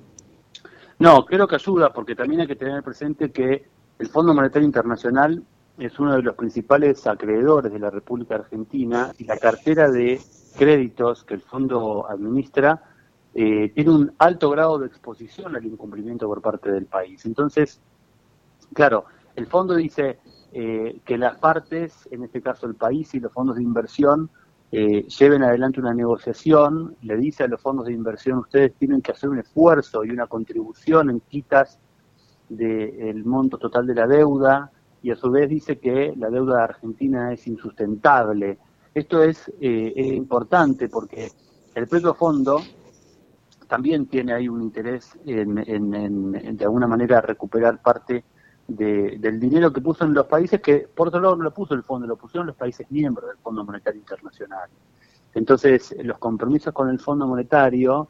No, 0.99 1.25
creo 1.25 1.47
que 1.47 1.55
ayuda 1.55 1.93
porque 1.93 2.17
también 2.17 2.41
hay 2.41 2.49
que 2.49 2.57
tener 2.57 2.83
presente 2.83 3.31
que 3.31 3.69
el 4.01 4.09
Fondo 4.09 4.35
Monetario 4.35 4.67
Internacional 4.67 5.45
es 5.79 5.97
uno 6.01 6.17
de 6.17 6.23
los 6.23 6.35
principales 6.35 7.07
acreedores 7.07 7.73
de 7.73 7.79
la 7.79 7.91
República 7.91 8.35
Argentina 8.35 9.13
y 9.17 9.25
la 9.25 9.39
cartera 9.39 9.89
de 9.89 10.21
créditos 10.57 11.23
que 11.23 11.35
el 11.35 11.43
fondo 11.43 12.11
administra 12.11 12.83
eh, 13.35 13.71
tiene 13.73 13.91
un 13.91 14.13
alto 14.19 14.51
grado 14.51 14.81
de 14.81 14.89
exposición 14.89 15.55
al 15.55 15.65
incumplimiento 15.65 16.27
por 16.27 16.43
parte 16.43 16.73
del 16.73 16.87
país. 16.87 17.25
Entonces, 17.25 17.81
claro, 18.73 19.05
el 19.37 19.47
fondo 19.47 19.75
dice 19.77 20.19
eh, 20.57 21.01
que 21.05 21.19
las 21.19 21.37
partes, 21.39 22.09
en 22.13 22.23
este 22.23 22.41
caso 22.41 22.69
el 22.69 22.77
país 22.77 23.13
y 23.15 23.19
los 23.19 23.33
fondos 23.33 23.57
de 23.57 23.63
inversión, 23.65 24.31
eh, 24.71 25.03
lleven 25.03 25.43
adelante 25.43 25.81
una 25.81 25.93
negociación, 25.93 26.95
le 27.03 27.17
dice 27.17 27.43
a 27.43 27.49
los 27.49 27.61
fondos 27.61 27.87
de 27.87 27.93
inversión, 27.93 28.39
ustedes 28.39 28.73
tienen 28.75 29.03
que 29.03 29.11
hacer 29.11 29.31
un 29.31 29.41
esfuerzo 29.41 30.05
y 30.05 30.11
una 30.11 30.29
contribución 30.29 31.11
en 31.11 31.19
quitas 31.19 31.81
del 32.49 33.25
monto 33.25 33.59
total 33.59 33.85
de 33.85 33.97
la 33.97 34.07
deuda, 34.07 34.71
y 35.03 35.11
a 35.11 35.17
su 35.17 35.29
vez 35.29 35.49
dice 35.49 35.81
que 35.81 36.15
la 36.17 36.31
deuda 36.31 36.59
de 36.59 36.63
Argentina 36.63 37.33
es 37.33 37.49
insustentable. 37.49 38.59
Esto 38.95 39.25
es, 39.25 39.53
eh, 39.61 39.93
importante 40.15 40.89
porque 40.89 41.33
el 41.75 41.89
propio 41.89 42.15
fondo 42.15 42.61
también 43.67 44.07
tiene 44.07 44.33
ahí 44.33 44.49
un 44.49 44.63
interés 44.63 45.19
en, 45.27 46.57
de 46.57 46.65
alguna 46.65 46.87
manera 46.87 47.21
recuperar 47.21 47.83
parte 47.83 48.25
del 48.67 49.39
dinero 49.39 49.73
que 49.73 49.81
puso 49.81 50.05
en 50.05 50.15
los 50.15 50.27
países 50.27 50.61
que 50.61 50.89
por 50.95 51.09
otro 51.09 51.21
lado 51.21 51.37
no 51.37 51.45
lo 51.45 51.53
puso 51.53 51.75
el 51.75 51.83
fondo, 51.83 52.07
lo 52.07 52.17
pusieron 52.17 52.47
los 52.47 52.57
países 52.57 52.91
miembros 52.91 53.29
del 53.29 53.39
Fondo 53.39 53.65
Monetario 53.65 54.01
Internacional. 54.01 54.71
Entonces, 55.35 55.95
los 56.03 56.19
compromisos 56.19 56.73
con 56.73 56.89
el 56.89 56.99
Fondo 56.99 57.27
Monetario 57.27 58.09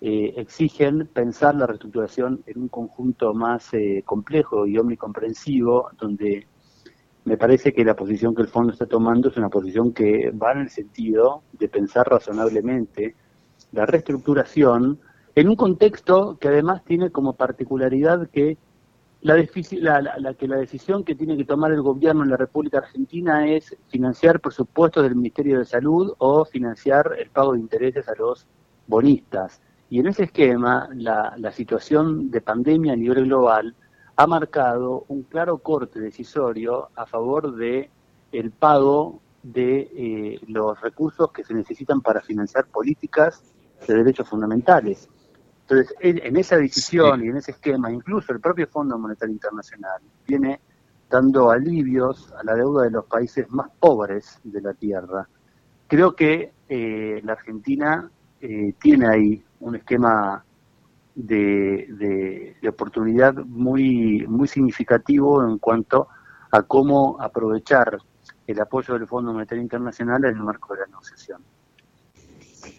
eh, 0.00 0.32
exigen 0.36 1.08
pensar 1.12 1.54
la 1.54 1.66
reestructuración 1.66 2.42
en 2.46 2.62
un 2.62 2.68
conjunto 2.68 3.34
más 3.34 3.74
eh, 3.74 4.02
complejo 4.06 4.66
y 4.66 4.78
omnicomprensivo, 4.78 5.90
donde 5.98 6.46
me 7.24 7.36
parece 7.36 7.74
que 7.74 7.84
la 7.84 7.94
posición 7.94 8.34
que 8.34 8.42
el 8.42 8.48
fondo 8.48 8.72
está 8.72 8.86
tomando 8.86 9.28
es 9.28 9.36
una 9.36 9.50
posición 9.50 9.92
que 9.92 10.30
va 10.30 10.52
en 10.52 10.60
el 10.60 10.70
sentido 10.70 11.42
de 11.52 11.68
pensar 11.68 12.08
razonablemente 12.08 13.14
la 13.72 13.84
reestructuración 13.84 14.98
en 15.34 15.48
un 15.48 15.56
contexto 15.56 16.38
que 16.40 16.48
además 16.48 16.82
tiene 16.84 17.10
como 17.10 17.34
particularidad 17.34 18.30
que 18.30 18.56
la, 19.22 20.00
la, 20.18 20.34
que 20.34 20.48
la 20.48 20.56
decisión 20.56 21.04
que 21.04 21.14
tiene 21.14 21.36
que 21.36 21.44
tomar 21.44 21.72
el 21.72 21.82
gobierno 21.82 22.22
en 22.22 22.30
la 22.30 22.36
República 22.36 22.78
Argentina 22.78 23.46
es 23.46 23.76
financiar 23.88 24.40
presupuestos 24.40 25.02
del 25.02 25.14
Ministerio 25.14 25.58
de 25.58 25.64
Salud 25.64 26.14
o 26.18 26.44
financiar 26.44 27.16
el 27.18 27.30
pago 27.30 27.52
de 27.52 27.60
intereses 27.60 28.08
a 28.08 28.14
los 28.14 28.46
bonistas. 28.86 29.60
Y 29.90 29.98
en 29.98 30.06
ese 30.06 30.24
esquema, 30.24 30.88
la, 30.94 31.34
la 31.36 31.52
situación 31.52 32.30
de 32.30 32.40
pandemia 32.40 32.94
a 32.94 32.96
nivel 32.96 33.24
global 33.24 33.74
ha 34.16 34.26
marcado 34.26 35.04
un 35.08 35.22
claro 35.24 35.58
corte 35.58 36.00
decisorio 36.00 36.90
a 36.94 37.06
favor 37.06 37.54
de 37.56 37.90
el 38.32 38.50
pago 38.50 39.20
de 39.42 39.90
eh, 39.94 40.40
los 40.46 40.80
recursos 40.80 41.32
que 41.32 41.44
se 41.44 41.54
necesitan 41.54 42.00
para 42.00 42.20
financiar 42.20 42.66
políticas 42.66 43.42
de 43.86 43.94
derechos 43.94 44.28
fundamentales. 44.28 45.08
Entonces, 45.70 45.94
en, 46.00 46.36
esa 46.36 46.56
decisión 46.56 47.24
y 47.24 47.28
en 47.28 47.36
ese 47.36 47.52
esquema, 47.52 47.92
incluso 47.92 48.32
el 48.32 48.40
propio 48.40 48.66
Fondo 48.66 48.98
Monetario 48.98 49.32
Internacional 49.32 50.00
viene 50.26 50.60
dando 51.08 51.48
alivios 51.48 52.32
a 52.32 52.42
la 52.42 52.56
deuda 52.56 52.84
de 52.84 52.90
los 52.90 53.04
países 53.04 53.48
más 53.50 53.70
pobres 53.78 54.40
de 54.42 54.60
la 54.60 54.74
Tierra. 54.74 55.28
Creo 55.86 56.16
que 56.16 56.52
eh, 56.68 57.20
la 57.22 57.34
Argentina 57.34 58.10
eh, 58.40 58.74
tiene 58.80 59.06
ahí 59.06 59.44
un 59.60 59.76
esquema 59.76 60.44
de, 61.14 62.56
oportunidad 62.68 63.34
muy, 63.34 64.26
muy 64.26 64.48
significativo 64.48 65.48
en 65.48 65.58
cuanto 65.58 66.08
a 66.50 66.62
cómo 66.62 67.16
aprovechar 67.20 67.96
el 68.44 68.60
apoyo 68.60 68.94
del 68.94 69.06
Fondo 69.06 69.32
Monetario 69.32 69.62
Internacional 69.62 70.24
en 70.24 70.36
el 70.36 70.42
marco 70.42 70.74
de 70.74 70.80
la 70.80 70.86
negociación. 70.86 71.40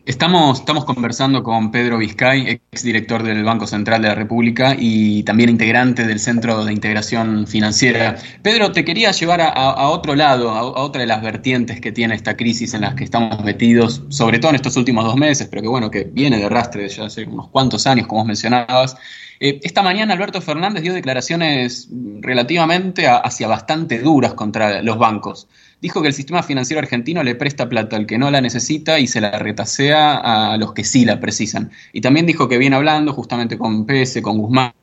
Estamos, 0.06 0.60
estamos 0.60 0.86
conversando 0.86 1.44
con 1.44 1.72
Pedro 1.72 2.00
Vizcay, 2.00 2.62
exdirector 2.72 3.22
del 3.22 3.44
Banco 3.44 3.68
Central 3.68 4.02
de 4.02 4.08
la 4.08 4.16
República 4.16 4.76
y 4.78 5.22
también 5.24 5.50
integrante 5.50 6.06
del 6.06 6.20
Centro 6.20 6.66
de 6.66 6.74
Integración 6.74 7.46
Financiera. 7.46 8.18
Pedro, 8.42 8.72
te 8.72 8.84
quería 8.84 9.12
llevar 9.12 9.42
a, 9.42 9.90
otro 9.90 10.16
lado, 10.16 10.50
a, 10.50 10.64
otra 10.64 11.02
de 11.02 11.08
las 11.08 11.22
vertientes 11.22 11.80
que 11.80 11.92
tiene 11.92 12.16
esta 12.16 12.36
crisis 12.36 12.74
en 12.74 12.82
las 12.82 12.96
que 12.96 13.04
estamos 13.04 13.44
metidos, 13.44 14.04
sobre 14.10 14.40
todo 14.40 14.50
en 14.50 14.56
estos 14.56 14.76
últimos 14.76 15.06
dos 15.06 15.16
meses, 15.16 15.48
pero 15.48 15.62
que 15.62 15.68
bueno, 15.68 15.92
que 15.92 16.04
viene 16.04 16.38
de 16.40 16.50
rastre 16.50 16.90
ya 16.90 17.06
hace 17.06 17.26
unos 17.26 17.50
cuantos 17.50 17.86
años, 17.86 18.08
como 18.08 18.26
mencionabas. 18.26 18.98
Eh, 19.40 19.60
esta 19.64 19.82
mañana 19.82 20.14
Alberto 20.14 20.42
Fernández 20.42 20.84
dio 20.84 20.94
declaraciones 20.94 21.90
relativamente 22.22 23.08
hacia 23.08 23.48
bastante 23.48 24.00
duras 24.00 24.34
contra 24.34 24.82
los 24.82 24.98
bancos 24.98 25.48
dijo 25.82 26.02
que 26.02 26.08
el 26.08 26.14
sistema 26.14 26.44
financiero 26.44 26.80
argentino 26.80 27.24
le 27.24 27.36
presta 27.36 27.68
plata 27.68 27.96
al 27.96 28.06
que 28.06 28.18
no 28.18 28.30
la 28.32 28.40
necesita 28.40 29.00
y 29.00 29.08
se 29.08 29.20
la 29.20 29.32
retasea 29.40 30.16
a 30.18 30.58
los 30.58 30.74
que 30.74 30.84
sí 30.84 31.06
la 31.06 31.20
precisan. 31.20 31.72
Y 31.92 32.02
también 32.02 32.26
dijo 32.26 32.48
que 32.48 32.58
viene 32.58 32.76
hablando 32.76 33.14
justamente 33.14 33.58
con 33.58 33.86
PS, 33.86 34.22
con 34.22 34.38
Guzmán, 34.38 34.74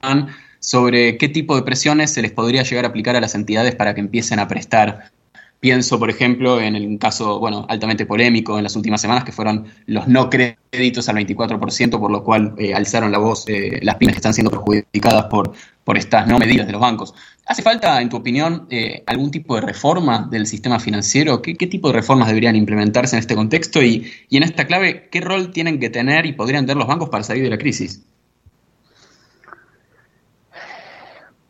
sobre 0.61 1.17
qué 1.19 1.29
tipo 1.29 1.55
de 1.57 1.63
presiones 1.63 2.13
se 2.13 2.23
les 2.23 2.33
podría 2.33 2.65
llegar 2.65 2.85
a 2.85 2.89
aplicar 2.89 3.17
a 3.17 3.21
las 3.21 3.35
entidades 3.35 3.75
para 3.77 3.95
que 3.95 4.01
empiecen 4.01 4.41
a 4.41 4.49
prestar. 4.49 5.13
Pienso, 5.61 5.99
por 5.99 6.09
ejemplo, 6.09 6.61
en 6.61 6.77
el 6.77 6.99
caso, 7.01 7.41
bueno, 7.41 7.67
altamente 7.69 8.07
polémico 8.07 8.59
en 8.59 8.65
las 8.65 8.77
últimas 8.77 9.01
semanas, 9.01 9.25
que 9.25 9.33
fueron 9.33 9.67
los 9.87 10.07
no 10.07 10.31
créditos 10.31 11.09
al 11.09 11.17
24%, 11.17 11.99
por 11.99 12.13
lo 12.13 12.23
cual 12.23 12.55
eh, 12.59 12.75
alzaron 12.75 13.11
la 13.11 13.19
voz 13.19 13.45
eh, 13.49 13.81
las 13.83 13.97
pymes 13.97 14.15
que 14.15 14.19
están 14.19 14.35
siendo 14.35 14.51
perjudicadas 14.51 15.25
por, 15.25 15.53
por 15.83 15.99
estas 15.99 16.29
no 16.29 16.39
medidas 16.39 16.67
de 16.67 16.73
los 16.73 16.81
bancos. 16.81 17.13
¿Hace 17.49 17.63
falta, 17.63 18.01
en 18.03 18.11
tu 18.11 18.19
opinión, 18.19 18.67
eh, 18.69 19.03
algún 19.07 19.31
tipo 19.31 19.55
de 19.55 19.63
reforma 19.63 20.29
del 20.31 20.47
sistema 20.47 20.79
financiero? 20.79 21.41
¿Qué, 21.41 21.55
tipo 21.55 21.89
de 21.89 21.95
reformas 21.95 22.29
deberían 22.29 22.55
implementarse 22.55 23.17
en 23.17 23.21
este 23.21 23.35
contexto? 23.35 23.83
Y, 23.83 24.07
en 24.31 24.43
esta 24.43 24.67
clave, 24.67 25.09
¿qué 25.11 25.23
rol 25.23 25.51
tienen 25.51 25.81
que 25.81 25.89
tener 25.89 26.27
y 26.27 26.35
podrían 26.35 26.67
tener 26.67 26.77
los 26.77 26.87
bancos 26.87 27.09
para 27.09 27.25
salir 27.25 27.43
de 27.43 27.51
la 27.51 27.57
crisis? 27.57 28.05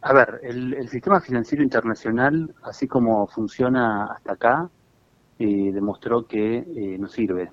A 0.00 0.12
ver, 0.12 0.40
el, 0.42 0.88
sistema 0.88 1.20
financiero 1.20 1.62
internacional, 1.62 2.54
así 2.62 2.86
como 2.86 3.26
funciona 3.26 4.06
hasta 4.06 4.32
acá, 4.32 4.70
eh, 5.38 5.72
demostró 5.72 6.26
que 6.26 6.58
eh, 6.58 6.96
no 6.98 7.08
sirve. 7.08 7.50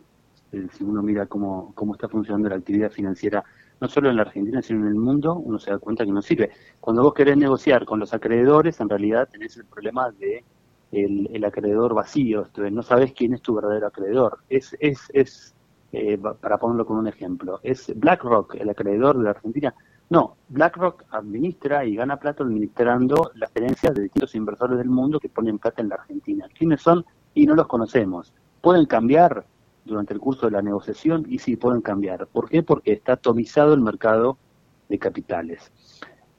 si 0.72 0.84
uno 0.84 1.02
mira 1.02 1.26
cómo, 1.26 1.74
cómo 1.76 1.96
está 1.96 2.08
funcionando 2.08 2.50
la 2.50 2.56
actividad 2.56 2.92
financiera 2.92 3.44
no 3.80 3.88
solo 3.88 4.10
en 4.10 4.16
la 4.16 4.24
Argentina, 4.24 4.62
sino 4.62 4.82
en 4.82 4.88
el 4.88 4.96
mundo, 4.96 5.36
uno 5.36 5.60
se 5.60 5.72
da 5.72 5.80
cuenta 5.80 6.06
que 6.06 6.12
no 6.12 6.22
sirve. 6.22 6.52
Cuando 6.80 7.04
vos 7.04 7.14
querés 7.14 7.38
negociar 7.38 7.86
con 7.86 8.00
los 8.00 8.14
acreedores, 8.14 8.80
en 8.80 8.90
realidad 8.90 9.28
tenés 9.30 9.58
el 9.58 9.66
problema 9.66 10.12
de 10.12 10.44
el, 10.92 11.44
acreedor 11.44 11.94
vacío, 11.94 12.48
no 12.72 12.82
sabes 12.84 13.12
quién 13.14 13.34
es 13.34 13.42
tu 13.42 13.54
verdadero 13.56 13.88
acreedor. 13.88 14.40
Es, 14.50 14.76
es, 14.80 15.00
es 15.14 15.56
eh, 15.92 16.18
para 16.18 16.58
ponerlo 16.58 16.86
con 16.86 16.98
un 16.98 17.08
ejemplo, 17.08 17.60
¿es 17.64 17.92
BlackRock 17.96 18.56
el 18.56 18.70
acreedor 18.70 19.18
de 19.18 19.24
la 19.26 19.32
Argentina? 19.32 19.74
No, 20.10 20.38
BlackRock 20.50 21.06
administra 21.12 21.84
y 21.86 21.96
gana 21.96 22.18
plata 22.18 22.44
administrando 22.44 23.32
las 23.36 23.52
herencias 23.56 23.94
de 23.96 24.04
distintos 24.04 24.36
inversores 24.36 24.78
del 24.78 24.90
mundo 24.90 25.20
que 25.20 25.30
ponen 25.30 25.58
plata 25.58 25.82
en 25.82 25.90
la 25.90 25.96
Argentina. 25.96 26.48
¿Quiénes 26.56 26.82
son? 26.82 27.06
Y 27.34 27.46
no 27.46 27.56
los 27.56 27.68
conocemos. 27.68 28.34
¿Pueden 28.62 28.86
cambiar? 28.86 29.46
durante 29.86 30.14
el 30.14 30.20
curso 30.20 30.48
de 30.48 30.52
la 30.52 30.62
negociación 30.62 31.26
y 31.30 31.40
sí 31.40 31.56
pueden 31.56 31.82
cambiar. 31.82 32.28
¿Por 32.28 32.50
qué? 32.50 32.64
Porque 32.64 32.94
está 32.94 33.14
atomizado 33.14 33.74
el 33.74 33.82
mercado 33.82 34.38
de 34.90 35.00
capitales. 35.00 35.72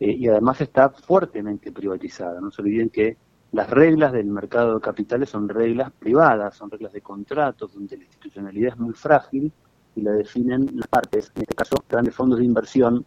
Eh, 0.01 0.11
y 0.11 0.29
además 0.29 0.61
está 0.61 0.91
fuertemente 0.91 1.73
privatizada. 1.73 2.41
No 2.41 2.51
se 2.51 2.61
olviden 2.61 2.91
que 2.91 3.17
las 3.53 3.71
reglas 3.71 4.13
del 4.13 4.27
mercado 4.27 4.75
de 4.75 4.81
capitales 4.81 5.31
son 5.31 5.49
reglas 5.49 5.91
privadas, 5.93 6.57
son 6.57 6.71
reglas 6.71 6.93
de 6.93 7.01
contratos, 7.01 7.73
donde 7.73 7.97
la 7.97 8.05
institucionalidad 8.05 8.73
es 8.73 8.79
muy 8.79 8.93
frágil 8.93 9.53
y 9.95 10.03
la 10.03 10.13
definen 10.13 10.69
las 10.75 10.89
partes, 10.89 11.33
en 11.37 11.43
este 11.43 11.55
caso 11.55 11.77
grandes 11.89 12.15
fondos 12.15 12.39
de 12.39 12.45
inversión 12.45 13.07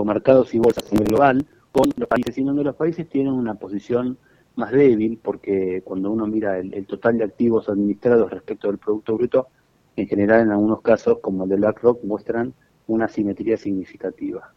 o 0.00 0.04
mercados 0.04 0.54
y 0.54 0.58
bolsas 0.58 0.84
a 0.86 0.92
nivel 0.92 1.08
global, 1.08 1.46
con 1.72 1.90
los 1.96 2.08
países, 2.08 2.36
y 2.38 2.42
donde 2.42 2.64
los 2.64 2.74
países 2.74 3.08
tienen 3.08 3.32
una 3.32 3.54
posición 3.54 4.18
más 4.56 4.72
débil 4.72 5.18
porque 5.22 5.82
cuando 5.84 6.10
uno 6.10 6.26
mira 6.26 6.58
el, 6.58 6.86
total 6.86 7.18
de 7.18 7.24
activos 7.24 7.68
administrados 7.68 8.30
respecto 8.30 8.68
del 8.68 8.78
Producto 8.78 9.16
Bruto, 9.16 9.48
en 9.96 10.06
general 10.06 10.42
en 10.42 10.50
algunos 10.50 10.80
casos, 10.82 11.18
como 11.20 11.44
el 11.44 11.50
de 11.50 11.56
BlackRock, 11.56 12.04
muestran 12.04 12.54
una 12.86 13.08
simetría 13.08 13.56
significativa. 13.56 14.52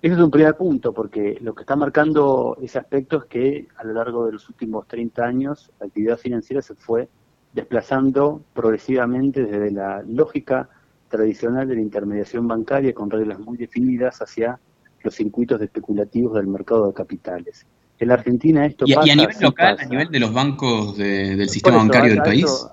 Ese 0.00 0.14
es 0.14 0.20
un 0.20 0.30
primer 0.30 0.56
punto, 0.56 0.92
porque 0.92 1.38
lo 1.40 1.54
que 1.54 1.62
está 1.62 1.74
marcando 1.76 2.56
ese 2.60 2.78
aspecto 2.78 3.18
es 3.18 3.24
que 3.24 3.68
a 3.76 3.84
lo 3.84 3.94
largo 3.94 4.26
de 4.26 4.32
los 4.32 4.48
últimos 4.48 4.86
30 4.86 5.24
años 5.24 5.72
la 5.80 5.86
actividad 5.86 6.18
financiera 6.18 6.62
se 6.62 6.74
fue 6.74 7.08
desplazando 7.52 8.42
progresivamente 8.54 9.44
desde 9.44 9.70
la 9.72 10.02
lógica 10.02 10.68
tradicional 11.08 11.66
de 11.66 11.74
la 11.74 11.80
intermediación 11.80 12.46
bancaria 12.46 12.94
con 12.94 13.10
reglas 13.10 13.40
muy 13.40 13.56
definidas 13.56 14.20
hacia 14.22 14.60
los 15.02 15.14
circuitos 15.14 15.60
especulativos 15.60 16.34
del 16.34 16.46
mercado 16.46 16.88
de 16.88 16.94
capitales. 16.94 17.66
En 17.98 18.08
la 18.08 18.14
Argentina 18.14 18.64
esto 18.66 18.86
pasa. 18.86 19.06
¿Y 19.06 19.10
a 19.10 19.16
nivel 19.16 19.36
local, 19.40 19.76
a 19.80 19.84
nivel 19.86 20.08
de 20.08 20.20
los 20.20 20.32
bancos 20.32 20.96
del 20.96 21.48
sistema 21.48 21.78
bancario 21.78 22.12
del 22.12 22.22
país? 22.22 22.68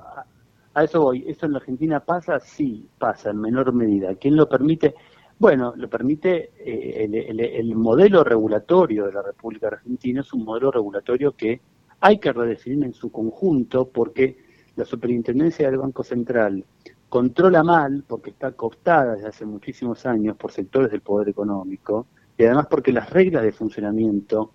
a 0.75 0.83
eso 0.83 1.01
voy. 1.01 1.23
¿Eso 1.27 1.45
en 1.45 1.53
la 1.53 1.59
Argentina 1.59 1.99
pasa? 2.01 2.39
Sí, 2.39 2.87
pasa 2.99 3.31
en 3.31 3.39
menor 3.39 3.73
medida. 3.73 4.13
¿Quién 4.15 4.35
lo 4.35 4.47
permite? 4.47 4.93
Bueno, 5.39 5.73
lo 5.75 5.89
permite 5.89 6.51
eh, 6.59 7.09
el, 7.57 7.75
modelo 7.75 8.23
regulatorio 8.23 9.05
de 9.05 9.13
la 9.13 9.21
República 9.21 9.67
Argentina, 9.67 10.21
es 10.21 10.31
un 10.33 10.45
modelo 10.45 10.71
regulatorio 10.71 11.33
que 11.33 11.59
hay 11.99 12.19
que 12.19 12.31
redefinir 12.31 12.85
en 12.85 12.93
su 12.93 13.11
conjunto 13.11 13.89
porque 13.89 14.37
la 14.75 14.85
superintendencia 14.85 15.69
del 15.69 15.79
Banco 15.79 16.03
Central 16.03 16.63
controla 17.09 17.63
mal, 17.63 18.03
porque 18.07 18.29
está 18.29 18.51
cooptada 18.51 19.15
desde 19.15 19.27
hace 19.27 19.45
muchísimos 19.45 20.05
años 20.05 20.37
por 20.37 20.51
sectores 20.51 20.91
del 20.91 21.01
poder 21.01 21.29
económico, 21.29 22.07
y 22.37 22.43
además 22.43 22.67
porque 22.69 22.91
las 22.91 23.09
reglas 23.09 23.43
de 23.43 23.51
funcionamiento 23.51 24.51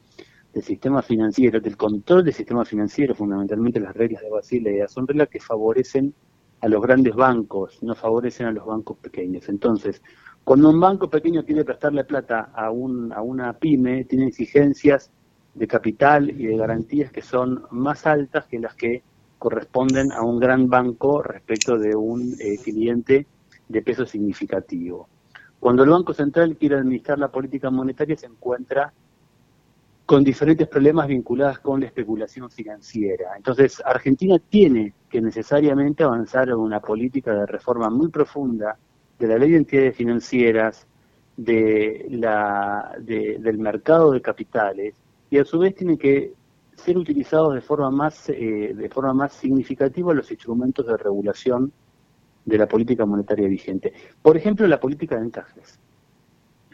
del 0.53 0.63
sistema 0.63 1.03
financiero, 1.03 1.61
del 1.61 1.77
control 1.77 2.25
del 2.25 2.35
sistema 2.35 2.65
financiero, 2.65 3.15
fundamentalmente 3.15 3.81
las 3.81 3.95
reglas 3.95 4.23
de 4.23 4.31
Basilea, 4.31 4.89
son 4.89 5.07
reglas 5.07 5.29
que 5.29 5.41
favorecen 5.41 6.13
a 6.61 6.69
los 6.69 6.83
grandes 6.83 7.15
bancos, 7.15 7.83
no 7.83 7.95
favorecen 7.95 8.47
a 8.47 8.53
los 8.53 8.67
bancos 8.67 8.99
pequeños. 8.99 9.49
Entonces, 9.49 10.03
cuando 10.45 10.71
un 10.71 10.81
banco 10.81 11.09
pequeño 11.09 11.45
quiere 11.45 11.65
prestarle 11.65 12.05
plata 12.05 12.51
a, 12.55 12.71
un, 12.71 13.13
a 13.13 13.23
una 13.23 13.53
pyme, 13.55 14.05
tiene 14.05 14.27
exigencias 14.27 15.11
de 15.55 15.67
capital 15.67 16.31
y 16.31 16.47
de 16.47 16.57
garantías 16.57 17.11
que 17.11 17.23
son 17.23 17.65
más 17.71 18.07
altas 18.07 18.47
que 18.47 18.59
las 18.59 18.75
que 18.75 19.03
corresponden 19.39 20.13
a 20.13 20.23
un 20.23 20.39
gran 20.39 20.69
banco 20.69 21.23
respecto 21.23 21.79
de 21.79 21.97
un 21.97 22.35
eh, 22.39 22.59
cliente 22.63 23.27
de 23.69 23.83
peso 23.83 24.05
significativo. 24.05 25.09
Cuando 25.61 25.85
el 25.85 25.91
Banco 25.91 26.15
Central 26.15 26.57
quiere 26.57 26.77
administrar 26.77 27.19
la 27.19 27.29
política 27.29 27.71
monetaria 27.71 28.17
se 28.17 28.27
encuentra 28.27 28.93
con 30.07 30.25
diferentes 30.25 30.67
problemas 30.67 31.07
vinculados 31.07 31.61
con 31.61 31.79
la 31.79 31.87
especulación 31.87 32.51
financiera. 32.51 33.37
Entonces, 33.37 33.81
Argentina 33.85 34.39
tiene 34.41 34.95
que 35.09 35.21
necesariamente 35.21 36.03
avanzar 36.03 36.49
en 36.49 36.57
una 36.57 36.81
política 36.81 37.33
de 37.33 37.47
reforma 37.47 37.91
muy 37.91 38.09
profunda 38.09 38.77
de 39.19 39.29
la 39.29 39.39
ley 39.39 39.53
de 39.53 39.59
entidades 39.59 39.97
financieras, 39.97 40.87
de 41.37 42.07
la, 42.11 42.97
del 42.99 43.59
mercado 43.59 44.11
de 44.11 44.21
capitales, 44.21 44.95
y 45.31 45.39
a 45.39 45.45
su 45.45 45.59
vez 45.61 45.75
tiene 45.77 45.97
que 45.97 46.33
ser 46.75 46.99
utilizados 46.99 47.55
de 47.55 47.61
forma 47.61 47.91
más 47.91 48.29
eh, 48.31 48.73
de 48.75 48.89
forma 48.89 49.13
más 49.13 49.35
significativa 49.35 50.15
los 50.15 50.31
instrumentos 50.31 50.87
de 50.87 50.97
regulación 50.97 51.73
de 52.45 52.59
la 52.59 52.67
política 52.67 53.07
monetaria 53.07 53.49
vigente. 53.49 53.93
Por 54.23 54.37
ejemplo, 54.37 54.67
la 54.67 54.81
política 54.81 55.17
de 55.17 55.27
encajes. 55.27 55.79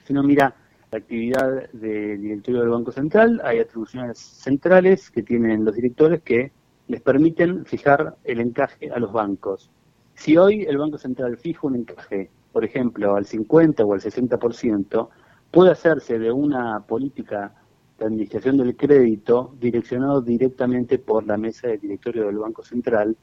Si 0.05 0.13
uno 0.13 0.23
mira 0.23 0.55
la 0.91 0.99
actividad 0.99 1.71
del 1.73 2.21
directorio 2.21 2.61
del 2.61 2.71
Banco 2.71 2.93
Central, 2.93 3.41
hay 3.45 3.59
atribuciones 3.59 4.19
centrales 4.19 5.11
que 5.11 5.23
tienen 5.23 5.65
los 5.65 5.75
directores 5.75 6.23
que 6.23 6.53
les 6.89 7.01
permiten 7.01 7.65
fijar 7.65 8.17
el 8.25 8.41
encaje 8.41 8.91
a 8.91 8.99
los 8.99 9.13
bancos. 9.13 9.71
Si 10.15 10.37
hoy 10.37 10.63
el 10.63 10.79
Banco 10.79 10.99
Central 10.99 11.37
fija 11.37 11.67
un 11.67 11.77
encaje, 11.77 12.31
por 12.53 12.65
ejemplo, 12.65 13.17
al 13.17 13.27
50 13.27 13.85
o 13.85 13.93
al 13.93 14.01
60%, 14.01 15.09
puede 15.51 15.71
hacerse 15.73 16.19
de 16.19 16.31
una 16.31 16.81
política 16.87 17.53
de 17.99 18.05
administración 18.05 18.57
del 18.59 18.77
crédito 18.77 19.55
direccionado 19.59 20.21
directamente 20.21 20.99
por 20.99 21.27
la 21.27 21.37
mesa 21.37 21.69
de 21.69 21.79
directorio 21.79 22.27
del 22.27 22.39
Banco 22.39 22.63
Central 22.63 23.17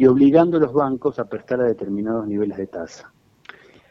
y 0.00 0.06
obligando 0.06 0.56
a 0.56 0.60
los 0.60 0.72
bancos 0.72 1.18
a 1.18 1.28
prestar 1.28 1.60
a 1.60 1.64
determinados 1.64 2.26
niveles 2.26 2.56
de 2.56 2.66
tasa. 2.68 3.12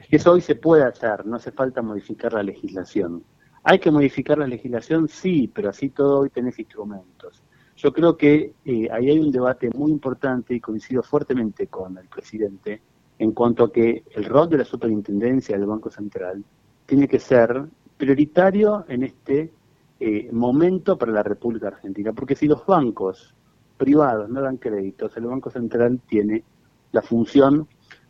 Eso 0.09 0.31
hoy 0.31 0.41
se 0.41 0.55
puede 0.55 0.81
hacer, 0.81 1.23
no 1.23 1.35
hace 1.35 1.51
falta 1.51 1.83
modificar 1.83 2.33
la 2.33 2.41
legislación. 2.41 3.23
¿Hay 3.63 3.77
que 3.77 3.91
modificar 3.91 4.39
la 4.39 4.47
legislación? 4.47 5.07
Sí, 5.07 5.51
pero 5.53 5.69
así 5.69 5.91
todo 5.91 6.21
hoy 6.21 6.31
tenés 6.31 6.57
instrumentos. 6.57 7.43
Yo 7.75 7.93
creo 7.93 8.17
que 8.17 8.55
eh, 8.65 8.87
ahí 8.91 9.11
hay 9.11 9.19
un 9.19 9.31
debate 9.31 9.69
muy 9.69 9.91
importante 9.91 10.55
y 10.55 10.59
coincido 10.59 11.03
fuertemente 11.03 11.67
con 11.67 11.95
el 11.99 12.07
presidente 12.07 12.81
en 13.19 13.31
cuanto 13.31 13.65
a 13.65 13.71
que 13.71 14.03
el 14.09 14.25
rol 14.25 14.49
de 14.49 14.57
la 14.57 14.65
superintendencia 14.65 15.55
del 15.59 15.67
Banco 15.67 15.91
Central 15.91 16.43
tiene 16.87 17.07
que 17.07 17.19
ser 17.19 17.65
prioritario 17.97 18.83
en 18.87 19.03
este 19.03 19.53
eh, 19.99 20.27
momento 20.31 20.97
para 20.97 21.11
la 21.11 21.21
República 21.21 21.67
Argentina, 21.67 22.13
porque 22.13 22.35
si 22.35 22.47
los 22.47 22.65
bancos 22.65 23.35
privados 23.79 24.29
no 24.29 24.41
dan 24.41 24.57
créditos, 24.57 25.17
el 25.17 25.25
Banco 25.25 25.49
Central 25.49 25.99
tiene 26.07 26.43
la 26.91 27.01
función 27.01 27.67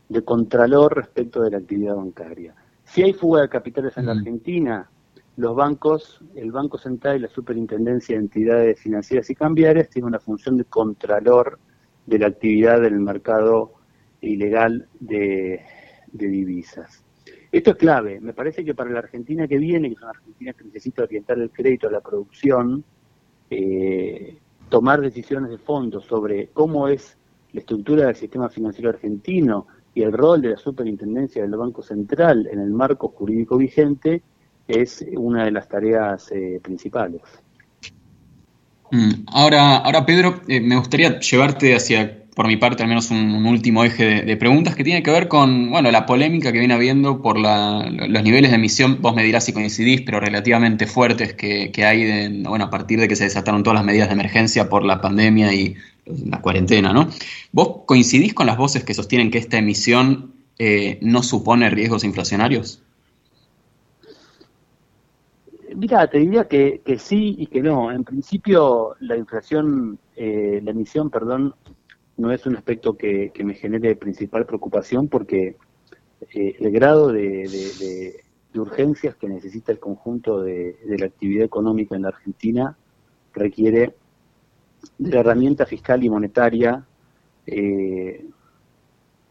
de 0.10 0.24
contralor 0.24 0.96
respecto 0.96 1.42
de 1.42 1.52
la 1.52 1.60
actividad 1.60 1.96
bancaria. 1.96 2.54
Si 2.84 3.04
hay 3.04 3.14
fuga 3.14 3.42
de 3.44 3.50
capitales 3.50 3.96
en 3.98 4.08
la. 4.08 4.14
Argentina, 4.14 4.90
los 5.38 5.56
bancos, 5.56 6.20
el 6.36 6.52
Banco 6.52 6.78
Central 6.78 7.18
y 7.18 7.20
la 7.20 7.28
Superintendencia 7.30 8.16
de 8.16 8.24
Entidades 8.24 8.80
Financieras 8.82 9.30
y 9.30 9.36
Cambiarias 9.36 9.90
tienen 9.90 10.08
una 10.08 10.20
función 10.20 10.58
de 10.58 10.66
contralor 10.66 11.60
de 12.06 12.20
la 12.20 12.28
actividad 12.28 12.82
del 12.82 13.00
mercado 13.00 13.74
ilegal 14.22 14.90
de 15.00 15.62
divisas. 16.12 17.04
Esto 17.52 17.72
es 17.72 17.78
clave. 17.78 18.20
Me 18.20 18.34
parece 18.34 18.64
que 18.64 18.76
para 18.76 18.92
la 18.92 19.00
Argentina 19.00 19.48
que 19.48 19.58
viene, 19.58 19.90
que 19.90 19.96
es 19.96 20.02
una 20.02 20.12
Argentina 20.12 20.54
que 20.54 20.64
necesita 20.66 21.04
orientar 21.04 21.40
el 21.40 21.50
crédito 21.50 21.88
a 21.88 21.92
la 21.92 22.02
producción, 22.02 22.84
eh, 23.50 24.38
tomar 24.70 25.02
decisiones 25.02 25.50
de 25.50 25.58
fondo 25.58 26.02
sobre 26.02 26.48
cómo 26.54 26.88
es 26.88 27.18
la 27.54 27.62
estructura 27.62 28.06
del 28.06 28.16
sistema 28.16 28.50
financiero 28.50 28.90
argentino 28.90 29.68
y 29.94 30.04
el 30.04 30.14
rol 30.14 30.42
de 30.42 30.50
la 30.50 30.58
superintendencia 30.58 31.42
del 31.42 31.52
Banco 31.52 31.82
Central 31.82 32.48
en 32.52 32.60
el 32.60 32.70
marco 32.70 33.10
jurídico 33.10 33.58
vigente 33.58 34.22
es 34.68 35.04
una 35.18 35.46
de 35.46 35.52
las 35.52 35.68
tareas 35.68 36.32
eh, 36.32 36.60
principales. 36.62 37.22
Mm. 38.92 39.26
Ahora, 39.28 39.78
ahora 39.78 40.06
Pedro, 40.06 40.42
eh, 40.48 40.62
me 40.62 40.78
gustaría 40.78 41.20
llevarte 41.20 41.76
hacia 41.76 42.19
por 42.40 42.48
mi 42.48 42.56
parte, 42.56 42.84
al 42.84 42.88
menos 42.88 43.12
un, 43.12 43.46
último 43.46 43.84
eje 43.84 44.24
de, 44.24 44.38
preguntas 44.38 44.74
que 44.74 44.86
tiene 44.86 45.04
que 45.04 45.12
ver 45.12 45.28
con 45.28 45.72
bueno, 45.72 45.92
la 45.92 46.06
polémica 46.06 46.54
que 46.54 46.60
viene 46.60 46.74
habiendo 46.74 47.22
por 47.22 47.38
los 47.38 48.24
niveles 48.24 48.52
de 48.52 48.56
emisión, 48.56 49.02
vos 49.02 49.14
me 49.14 49.26
dirás 49.26 49.44
si 49.44 49.52
coincidís, 49.52 50.04
pero 50.04 50.22
relativamente 50.22 50.88
fuertes 50.88 51.34
que, 51.34 51.84
hay 51.84 52.42
bueno, 52.44 52.64
a 52.64 52.70
partir 52.70 52.98
de 53.02 53.10
que 53.10 53.18
se 53.18 53.26
desataron 53.26 53.62
todas 53.62 53.76
las 53.80 53.84
medidas 53.84 54.08
de 54.08 54.14
emergencia 54.14 54.70
por 54.70 54.86
la 54.86 55.02
pandemia 55.02 55.54
y 55.54 55.76
la 56.06 56.40
cuarentena. 56.40 56.94
¿no? 56.94 57.10
¿Vos 57.52 57.82
coincidís 57.86 58.34
con 58.34 58.48
las 58.48 58.56
voces 58.56 58.86
que 58.86 58.94
sostienen 58.94 59.32
que 59.32 59.38
esta 59.38 59.58
emisión 59.58 60.32
eh, 60.60 60.98
no 61.02 61.24
supone 61.24 61.70
riesgos 61.70 62.06
inflacionarios? 62.06 62.82
Mira, 65.76 66.08
te 66.08 66.20
diría 66.20 66.48
que, 66.48 66.82
sí 67.00 67.36
y 67.38 67.48
que 67.48 67.62
no. 67.62 67.92
En 67.92 68.06
principio, 68.06 68.96
la 69.02 69.18
inflación, 69.18 70.00
eh, 70.16 70.62
la 70.64 70.72
emisión, 70.72 71.10
perdón, 71.10 71.54
no 72.20 72.34
es 72.34 72.46
un 72.46 72.58
aspecto 72.58 72.98
que, 72.98 73.32
me 73.44 73.54
genere 73.56 73.96
principal 73.96 74.46
preocupación 74.46 75.08
porque 75.08 75.56
eh, 76.34 76.56
el 76.60 76.72
grado 76.72 77.14
de, 77.14 78.24
urgencias 78.56 79.16
que 79.16 79.30
necesita 79.30 79.72
el 79.72 79.80
conjunto 79.80 80.42
de, 80.42 80.76
la 80.86 81.06
actividad 81.06 81.46
económica 81.46 81.96
en 81.96 82.02
la 82.02 82.10
Argentina 82.10 82.78
requiere 83.34 83.96
de 84.98 85.12
la 85.12 85.22
herramienta 85.22 85.66
fiscal 85.66 86.04
y 86.04 86.10
monetaria 86.10 86.86
eh, 87.46 88.26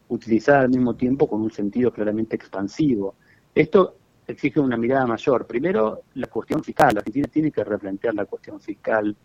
utilizada 0.07 0.61
al 0.61 0.69
mismo 0.69 0.95
tiempo 0.95 1.29
con 1.29 1.41
un 1.41 1.51
sentido 1.51 1.93
claramente 1.93 2.35
expansivo. 2.35 3.15
Esto 3.53 3.97
exige 4.25 4.59
una 4.59 4.77
mirada 4.77 5.05
mayor. 5.05 5.45
Primero, 5.45 6.01
la 6.15 6.27
cuestión 6.27 6.63
fiscal. 6.63 6.95
La 6.95 6.99
Argentina 7.01 7.27
tiene 7.27 7.51
que 7.51 7.63
replantear 7.63 8.15
la 8.15 8.25
cuestión 8.25 8.59
fiscal 8.59 9.15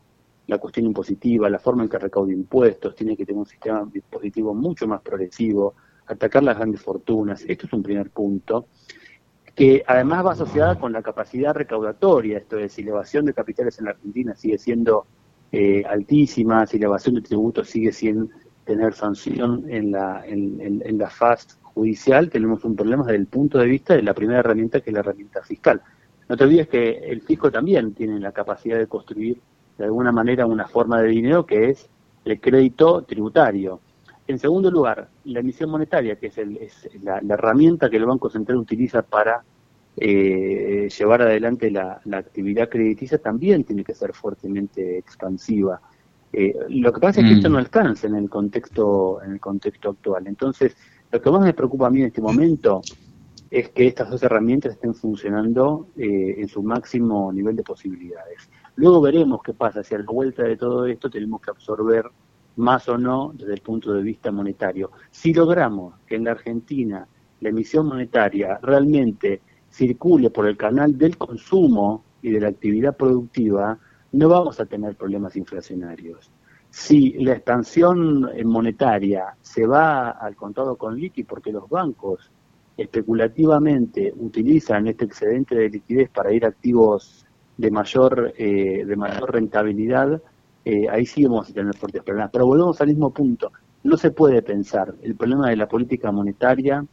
la 0.47 0.59
cuestión 0.59 0.87
impositiva, 0.87 1.49
la 1.49 1.59
forma 1.59 1.85
en 1.85 1.89
que 1.89 1.99
recauda 1.99 2.33
impuestos, 2.33 2.95
tiene 2.95 3.17
que 3.17 3.25
tener 3.25 3.39
un 3.39 3.47
sistema 3.47 3.89
dispositivo 3.93 4.55
mucho 4.55 4.87
más 4.87 5.01
progresivo, 5.01 5.75
atacar 6.07 6.43
las 6.43 6.57
grandes 6.57 6.83
fortunas. 6.83 7.45
Esto 7.49 7.67
es 7.67 7.73
un 7.73 7.83
primer 7.83 8.11
punto, 8.11 8.67
que 9.55 9.83
además 9.87 10.27
va 10.27 10.33
asociada 10.33 10.79
con 10.79 10.93
la 10.93 11.03
capacidad 11.03 11.55
recaudatoria, 11.55 12.39
esto 12.39 12.59
es, 12.59 12.73
si 12.73 12.83
la 12.83 12.91
evasión 12.91 13.25
de 13.25 13.33
capitales 13.33 13.79
en 13.79 13.87
la 13.87 13.93
Argentina 13.93 14.35
sigue 14.35 14.59
siendo 14.59 15.07
eh, 15.53 15.85
altísima, 15.89 16.67
si 16.67 16.79
la 16.79 16.87
evasión 16.87 17.15
de 17.15 17.23
tributos 17.23 17.69
sigue 17.69 17.93
sin 17.93 18.31
tener 18.65 18.95
sanción 18.95 19.65
en 19.69 19.93
la, 19.93 20.27
en, 20.27 20.83
en 20.85 20.99
la 20.99 21.09
fase 21.09 21.57
judicial, 21.63 22.31
tenemos 22.31 22.65
un 22.65 22.75
problema 22.77 23.05
desde 23.05 23.17
el 23.17 23.27
punto 23.27 23.59
de 23.59 23.67
vista 23.67 23.95
de 23.95 24.03
la 24.03 24.15
primera 24.15 24.41
herramienta, 24.41 24.81
que 24.81 24.91
es 24.91 24.95
la 24.95 25.01
herramienta 25.01 25.43
fiscal. 25.43 25.81
No 26.29 26.37
te 26.37 26.45
olvides 26.45 26.69
que 26.69 26.91
el 26.91 27.21
fisco 27.21 27.51
también 27.51 27.95
tiene 27.95 28.19
la 28.19 28.33
capacidad 28.33 28.79
de 28.79 28.87
construir 28.87 29.41
de 29.79 29.85
alguna 29.85 30.13
manera 30.13 30.47
una 30.47 30.67
forma 30.67 31.01
de 31.01 31.09
dinero 31.09 31.47
que 31.47 31.71
es 31.71 31.89
el 32.25 32.41
crédito 32.41 33.03
tributario. 33.03 33.81
En 34.27 34.39
segundo 34.39 34.71
lugar, 34.71 35.09
la 35.25 35.41
emisión 35.41 35.71
monetaria, 35.71 36.17
que 36.17 36.29
es, 36.29 36.41
la, 37.03 37.19
herramienta 37.29 37.91
que 37.91 37.99
el 37.99 38.07
Banco 38.07 38.31
Central 38.31 38.59
utiliza 38.59 39.03
para 39.03 39.43
eh, 39.97 40.89
llevar 40.97 41.23
adelante 41.23 41.71
la, 41.71 42.01
actividad 42.13 42.69
crediticia, 42.69 43.19
también 43.19 43.65
tiene 43.65 43.85
que 43.85 43.95
ser 43.95 44.15
fuertemente 44.15 44.97
expansiva. 44.97 45.81
Eh, 46.33 46.55
lo 46.69 46.93
que 46.93 47.01
pasa 47.01 47.21
es 47.21 47.29
que 47.29 47.35
esto 47.35 47.49
mm. 47.49 47.53
no 47.53 47.59
alcanza 47.59 48.07
en 48.07 48.17
el 48.17 48.29
contexto 48.29 49.23
en 49.23 49.33
el 49.33 49.41
contexto 49.41 49.91
actual. 49.91 50.27
Entonces, 50.27 50.75
lo 51.13 51.21
que 51.21 51.31
más 51.31 51.43
me 51.43 51.55
preocupa 51.55 51.87
a 51.87 51.91
mí 51.91 52.01
en 52.01 52.07
este 52.07 52.23
momento 52.23 52.81
es 53.51 53.69
que 53.69 53.87
estas 53.87 54.11
dos 54.11 54.23
herramientas 54.23 54.73
estén 54.73 54.95
funcionando 54.95 55.89
eh, 55.97 56.35
en 56.39 56.49
su 56.49 56.63
máximo 56.63 57.33
nivel 57.33 57.55
de 57.55 57.63
posibilidades. 57.63 58.51
Luego 58.77 59.01
veremos 59.01 59.41
qué 59.43 59.55
pasa, 59.55 59.85
si 59.85 59.95
a 59.95 59.99
la 59.99 60.05
vuelta 60.05 60.43
de 60.43 60.57
todo 60.57 60.87
esto 60.87 61.09
tenemos 61.09 61.41
que 61.41 61.51
absorber 61.51 62.07
más 62.57 62.89
o 62.89 62.99
no 62.99 63.33
desde 63.35 63.55
el 63.55 63.61
punto 63.61 63.93
de 63.93 64.03
vista 64.03 64.33
monetario. 64.33 64.91
Si 65.11 65.33
logramos 65.33 65.95
que 66.07 66.17
en 66.17 66.25
la 66.25 66.33
Argentina 66.33 67.07
la 67.41 67.49
emisión 67.49 67.87
monetaria 67.87 68.59
realmente 68.63 69.43
circule 69.69 70.31
por 70.31 70.47
el 70.47 70.57
canal 70.57 70.97
del 70.97 71.17
consumo 71.17 72.05
y 72.23 72.31
de 72.31 72.41
la 72.41 72.49
actividad 72.49 72.97
productiva, 72.97 73.79
no 74.13 74.29
vamos 74.29 74.61
a 74.61 74.67
tener 74.67 74.97
problemas 74.97 75.37
inflacionarios. 75.37 76.31
Si 76.71 77.13
la 77.25 77.33
expansión 77.33 78.29
monetaria 78.45 79.37
se 79.41 79.67
va 79.67 80.11
al 80.11 80.35
contado 80.35 80.77
con 80.77 80.97
liqui 80.97 81.25
porque 81.25 81.53
los 81.53 81.69
bancos 81.69 82.31
especulativamente 82.77 84.13
utilizan 84.17 84.89
este 84.89 85.05
excedente 85.05 85.55
de 85.55 85.69
liquidez 85.69 86.11
para 86.11 86.33
ir 86.33 86.45
a 86.45 86.49
activos 86.49 87.25
de 87.57 87.71
mayor, 87.71 88.35
eh, 88.37 88.85
de 88.85 88.97
mayor 88.97 89.33
rentabilidad, 89.33 90.21
eh, 90.65 90.89
ahí 90.89 91.07
sí 91.07 91.25
vamos 91.25 91.51
a 91.51 91.53
tener 91.53 91.75
fuertes 91.77 92.03
problemas. 92.03 92.31
Pero 92.33 92.47
volvemos 92.47 92.81
al 92.81 92.89
mismo 92.89 93.13
punto. 93.13 93.53
no 93.83 93.97
se 93.99 94.11
puede 94.11 94.41
pensar 94.43 94.95
el 95.03 95.15
problema 95.15 95.51
de 95.51 95.57
la 95.57 95.69
política 95.69 96.11
monetaria 96.11 96.85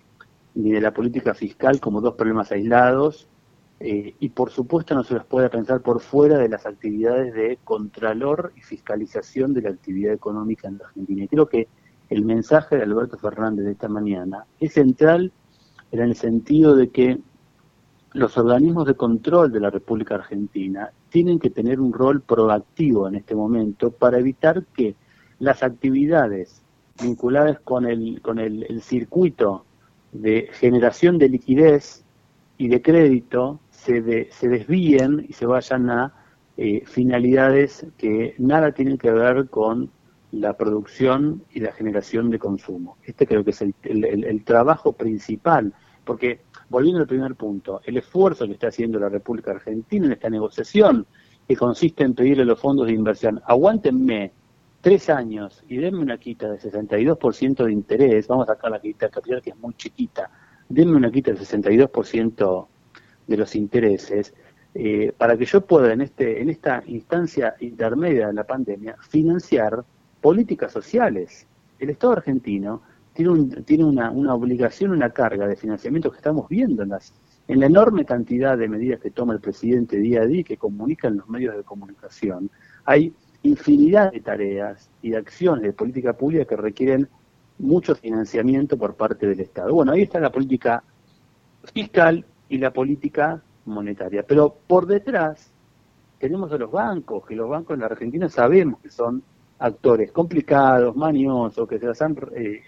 ni 0.55 0.71
de 0.71 0.81
la 0.81 0.93
política 0.93 1.33
fiscal 1.33 1.79
como 1.79 2.01
dos 2.01 2.15
problemas 2.15 2.51
aislados 2.51 3.29
eh, 3.79 4.13
y 4.19 4.29
por 4.29 4.51
supuesto 4.51 4.93
no 4.93 5.03
se 5.03 5.15
los 5.15 5.25
puede 5.25 5.49
pensar 5.49 5.81
por 5.81 6.01
fuera 6.01 6.37
de 6.37 6.49
las 6.49 6.67
actividades 6.67 7.33
de 7.33 7.57
contralor 7.63 8.53
y 8.55 8.61
fiscalización 8.61 9.53
de 9.53 9.63
la 9.63 9.69
actividad 9.69 10.13
económica 10.13 10.67
en 10.67 10.77
la 10.77 10.85
Argentina. 10.85 11.23
Y 11.23 11.27
creo 11.27 11.47
que 11.47 11.67
el 12.09 12.23
mensaje 12.23 12.75
de 12.75 12.83
Alberto 12.83 13.17
Fernández 13.17 13.65
de 13.65 13.71
esta 13.71 13.87
mañana 13.87 14.45
es 14.59 14.73
central 14.73 15.31
en 15.91 15.99
el 16.01 16.15
sentido 16.15 16.75
de 16.75 16.89
que 16.89 17.19
los 18.13 18.37
organismos 18.37 18.85
de 18.87 18.95
control 18.95 19.51
de 19.51 19.59
la 19.59 19.69
República 19.69 20.15
Argentina 20.15 20.91
tienen 21.09 21.39
que 21.39 21.49
tener 21.49 21.79
un 21.79 21.93
rol 21.93 22.21
proactivo 22.21 23.07
en 23.07 23.15
este 23.15 23.35
momento 23.35 23.91
para 23.91 24.19
evitar 24.19 24.65
que 24.65 24.95
las 25.39 25.63
actividades 25.63 26.61
vinculadas 27.01 27.59
con 27.61 27.85
el, 27.85 28.21
con 28.21 28.39
el 28.39 28.81
circuito 28.81 29.65
de 30.11 30.49
generación 30.51 31.17
de 31.17 31.29
liquidez 31.29 32.03
y 32.57 32.67
de 32.67 32.81
crédito 32.81 33.59
se, 33.69 34.29
se 34.31 34.47
desvíen 34.47 35.25
y 35.27 35.33
se 35.33 35.45
vayan 35.45 35.89
a 35.89 36.13
eh, 36.57 36.83
finalidades 36.85 37.87
que 37.97 38.35
nada 38.37 38.71
tienen 38.71 38.97
que 38.97 39.09
ver 39.11 39.49
con 39.49 39.89
la 40.31 40.53
producción 40.53 41.43
y 41.51 41.59
la 41.59 41.71
generación 41.71 42.29
de 42.29 42.39
consumo. 42.39 42.97
Este 43.03 43.25
creo 43.25 43.43
que 43.43 43.49
es 43.51 43.61
el, 43.61 44.43
trabajo 44.45 44.93
principal, 44.93 45.73
porque 46.03 46.41
volviendo 46.69 47.01
al 47.01 47.07
primer 47.07 47.35
punto, 47.35 47.81
el 47.83 47.97
esfuerzo 47.97 48.45
que 48.45 48.53
está 48.53 48.67
haciendo 48.67 48.99
la 48.99 49.09
República 49.09 49.51
Argentina 49.51 50.05
en 50.05 50.13
esta 50.13 50.29
negociación, 50.29 51.05
que 51.47 51.55
consiste 51.55 52.03
en 52.03 52.13
pedirle 52.13 52.45
los 52.45 52.59
fondos 52.59 52.87
de 52.87 52.93
inversión, 52.93 53.41
aguántenme 53.45 54.31
tres 54.79 55.09
años 55.09 55.63
y 55.67 55.77
denme 55.77 55.99
una 55.99 56.17
quita 56.17 56.49
de 56.49 56.57
62% 56.59 57.65
de 57.65 57.71
interés, 57.71 58.27
vamos 58.27 58.49
a 58.49 58.53
sacar 58.53 58.71
la 58.71 58.79
quita 58.79 59.07
de 59.07 59.11
capital 59.11 59.41
que 59.41 59.51
es 59.51 59.57
muy 59.57 59.73
chiquita, 59.75 60.31
denme 60.69 60.95
una 60.95 61.11
quita 61.11 61.31
del 61.31 61.39
62% 61.39 62.67
de 63.27 63.37
los 63.37 63.55
intereses, 63.55 64.33
eh, 64.73 65.13
para 65.17 65.37
que 65.37 65.45
yo 65.45 65.61
pueda 65.61 65.91
en, 65.91 66.01
este, 66.01 66.41
en 66.41 66.49
esta 66.49 66.81
instancia 66.87 67.55
intermedia 67.59 68.27
de 68.27 68.33
la 68.33 68.45
pandemia 68.45 68.95
financiar 69.01 69.83
políticas 70.21 70.71
sociales. 70.71 71.47
El 71.77 71.89
Estado 71.89 72.13
argentino 72.13 72.81
tiene, 73.13 73.31
un, 73.31 73.63
tiene 73.63 73.83
una, 73.83 74.11
una, 74.11 74.33
obligación, 74.33 74.91
una 74.91 75.09
carga 75.09 75.47
de 75.47 75.55
financiamiento 75.55 76.11
que 76.11 76.17
estamos 76.17 76.47
viendo 76.47 76.83
en, 76.83 76.89
las, 76.89 77.13
en 77.47 77.59
la 77.59 77.65
enorme 77.65 78.05
cantidad 78.05 78.57
de 78.57 78.67
medidas 78.67 78.99
que 78.99 79.11
toma 79.11 79.33
el 79.33 79.39
presidente 79.39 79.97
día 79.97 80.21
a 80.21 80.25
día 80.25 80.41
y 80.41 80.43
que 80.43 80.57
comunican 80.57 81.17
los 81.17 81.27
medios 81.29 81.55
de 81.55 81.63
comunicación. 81.63 82.49
Hay 82.85 83.13
infinidad 83.43 84.11
de 84.11 84.19
tareas 84.21 84.89
y 85.01 85.11
de 85.11 85.17
acciones 85.17 85.63
de 85.63 85.73
política 85.73 86.13
pública 86.13 86.45
que 86.45 86.55
requieren 86.55 87.07
mucho 87.57 87.95
financiamiento 87.95 88.77
por 88.77 88.95
parte 88.95 89.27
del 89.27 89.39
Estado. 89.39 89.73
Bueno, 89.73 89.91
ahí 89.91 90.03
está 90.03 90.19
la 90.19 90.31
política 90.31 90.83
fiscal 91.73 92.25
y 92.49 92.57
la 92.57 92.71
política 92.71 93.41
monetaria. 93.65 94.23
Pero 94.23 94.55
por 94.67 94.85
detrás 94.85 95.51
tenemos 96.19 96.51
a 96.51 96.57
los 96.57 96.71
bancos, 96.71 97.25
que 97.25 97.35
los 97.35 97.49
bancos 97.49 97.73
en 97.73 97.81
la 97.81 97.87
Argentina 97.87 98.29
sabemos 98.29 98.79
que 98.79 98.89
son 98.89 99.23
actores 99.59 100.11
complicados, 100.11 100.95
maniosos, 100.95 101.67
que 101.67 101.79
se 101.79 101.85
las 101.85 102.01
han, 102.01 102.17
eh, 102.35 102.61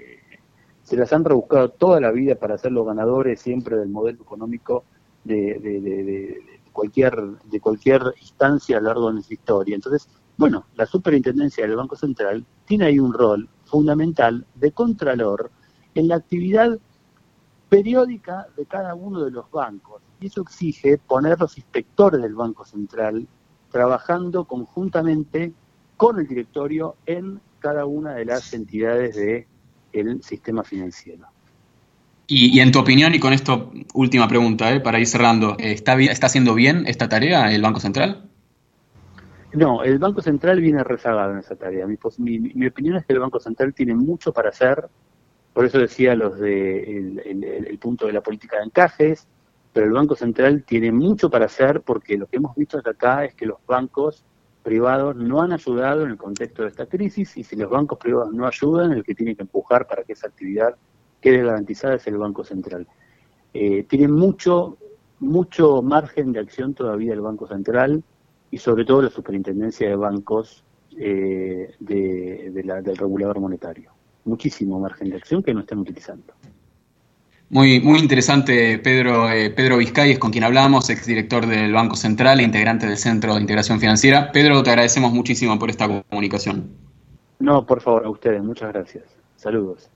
se 0.83 0.97
las 0.97 1.13
han 1.13 1.23
rebuscado 1.23 1.69
toda 1.69 1.99
la 1.99 2.11
vida 2.11 2.35
para 2.35 2.57
ser 2.57 2.71
los 2.71 2.85
ganadores 2.85 3.41
siempre 3.41 3.77
del 3.77 3.89
modelo 3.89 4.21
económico 4.21 4.83
de, 5.23 5.59
de, 5.59 6.41
cualquier, 6.71 7.15
de 7.45 7.59
cualquier 7.59 8.01
instancia 8.19 8.77
a 8.77 8.81
lo 8.81 8.87
largo 8.87 9.07
de 9.07 9.13
nuestra 9.13 9.33
historia. 9.33 9.75
Entonces, 9.75 10.09
bueno, 10.37 10.65
la 10.75 10.85
superintendencia 10.85 11.65
del 11.65 11.77
Banco 11.77 11.95
Central 11.95 12.45
tiene 12.65 12.85
ahí 12.85 12.99
un 12.99 13.13
rol 13.13 13.47
fundamental 13.65 14.45
de 14.55 14.71
contralor 14.71 15.51
en 15.95 16.07
la 16.07 16.15
actividad 16.15 16.77
periódica 17.69 18.47
de 18.57 18.65
cada 18.65 18.93
uno 18.93 19.23
de 19.23 19.31
los 19.31 19.49
bancos. 19.49 20.01
Y 20.19 20.27
eso 20.27 20.41
exige 20.41 20.97
poner 20.97 21.39
los 21.39 21.57
inspectores 21.57 22.21
del 22.21 22.35
Banco 22.35 22.65
Central 22.65 23.27
trabajando 23.71 24.45
conjuntamente 24.45 25.53
con 25.97 26.19
el 26.19 26.27
directorio 26.27 26.95
en 27.05 27.41
cada 27.59 27.85
una 27.85 28.13
de 28.13 28.25
las 28.25 28.53
entidades 28.53 29.15
del 29.93 30.23
sistema 30.23 30.63
financiero. 30.63 31.27
Y, 32.25 32.59
en 32.61 32.71
tu 32.71 32.79
opinión, 32.79 33.13
y 33.13 33.19
con 33.19 33.33
esto 33.33 33.71
última 33.93 34.27
pregunta, 34.27 34.73
¿eh? 34.73 34.79
para 34.79 34.99
ir 34.99 35.07
cerrando, 35.07 35.55
¿está, 35.59 35.99
¿está 35.99 36.27
haciendo 36.27 36.55
bien 36.55 36.85
esta 36.87 37.09
tarea 37.09 37.53
el 37.53 37.61
Banco 37.61 37.79
Central? 37.79 38.29
No, 39.53 39.83
el 39.83 39.99
Banco 39.99 40.21
Central 40.21 40.61
viene 40.61 40.83
rezagado 40.83 41.33
en 41.33 41.39
esa 41.39 41.55
tarea. 41.55 41.85
Mi, 41.85 42.39
mi, 42.39 42.67
opinión 42.67 42.95
es 42.95 43.05
que 43.05 43.13
el 43.13 43.19
Banco 43.19 43.39
Central 43.39 43.73
tiene 43.73 43.93
mucho 43.93 44.33
para 44.33 44.49
hacer, 44.49 44.87
por 45.53 45.65
eso 45.65 45.77
decía 45.77 46.15
los 46.15 46.39
de 46.39 47.19
el, 47.67 47.77
punto 47.77 48.07
de 48.07 48.13
la 48.13 48.21
política 48.21 48.57
de 48.57 48.63
encajes, 48.63 49.27
pero 49.71 49.85
el 49.85 49.91
Banco 49.91 50.15
Central 50.15 50.63
tiene 50.63 50.91
mucho 50.91 51.29
para 51.29 51.45
hacer 51.45 51.81
porque 51.81 52.17
lo 52.17 52.25
que 52.25 52.37
hemos 52.37 52.55
visto 52.55 52.77
hasta 52.77 52.91
acá 52.91 53.25
es 53.25 53.35
que 53.35 53.45
los 53.45 53.57
bancos 53.67 54.23
privados 54.63 55.15
no 55.15 55.41
han 55.41 55.51
ayudado 55.51 56.03
en 56.03 56.11
el 56.11 56.17
contexto 56.17 56.63
de 56.63 56.69
esta 56.69 56.85
crisis 56.85 57.37
y 57.37 57.43
si 57.43 57.55
los 57.55 57.69
bancos 57.69 57.99
privados 57.99 58.33
no 58.33 58.47
ayudan, 58.47 58.93
el 58.93 59.03
que 59.03 59.13
tiene 59.13 59.35
que 59.35 59.43
empujar 59.43 59.87
para 59.87 60.03
que 60.03 60.13
esa 60.13 60.27
actividad 60.27 60.75
quede 61.21 61.43
garantizada 61.43 61.95
es 61.95 62.07
el 62.07 62.17
Banco 62.17 62.43
Central. 62.43 62.87
Eh, 63.53 63.83
tiene 63.83 64.07
mucho, 64.07 64.77
mucho 65.19 65.81
margen 65.81 66.31
de 66.31 66.39
acción 66.39 66.73
todavía 66.73 67.13
el 67.13 67.21
Banco 67.21 67.47
Central 67.47 68.03
y 68.49 68.57
sobre 68.57 68.85
todo 68.85 69.01
la 69.01 69.09
superintendencia 69.09 69.87
de 69.87 69.95
bancos 69.95 70.63
eh, 70.97 71.75
de, 71.79 72.61
la, 72.63 72.81
del 72.81 72.97
regulador 72.97 73.39
monetario 73.39 73.91
muchísimo 74.25 74.79
margen 74.79 75.09
de 75.09 75.17
acción 75.17 75.43
que 75.43 75.53
no 75.53 75.61
están 75.61 75.79
utilizando. 75.79 76.33
Muy, 77.49 77.79
muy 77.81 77.99
interesante, 77.99 78.79
Pedro, 78.79 79.29
eh, 79.29 79.51
Pedro 79.51 79.77
Vizcay, 79.77 80.11
es 80.11 80.19
con 80.19 80.31
quien 80.31 80.43
hablamos, 80.43 80.89
exdirector 80.89 81.45
del 81.45 81.71
Banco 81.71 81.95
Central 81.95 82.39
e 82.39 82.43
integrante 82.43 82.87
del 82.87 82.97
Centro 82.97 83.35
de 83.35 83.41
Integración 83.41 83.79
Financiera. 83.79 84.31
Pedro, 84.31 84.63
te 84.63 84.71
agradecemos 84.71 85.11
muchísimo 85.13 85.59
por 85.59 85.69
esta 85.69 86.03
comunicación. 86.09 86.71
No, 87.39 87.65
por 87.65 87.81
favor, 87.81 88.05
a 88.05 88.09
ustedes, 88.09 88.41
muchas 88.41 88.73
gracias. 88.73 89.03
Saludos. 89.35 89.93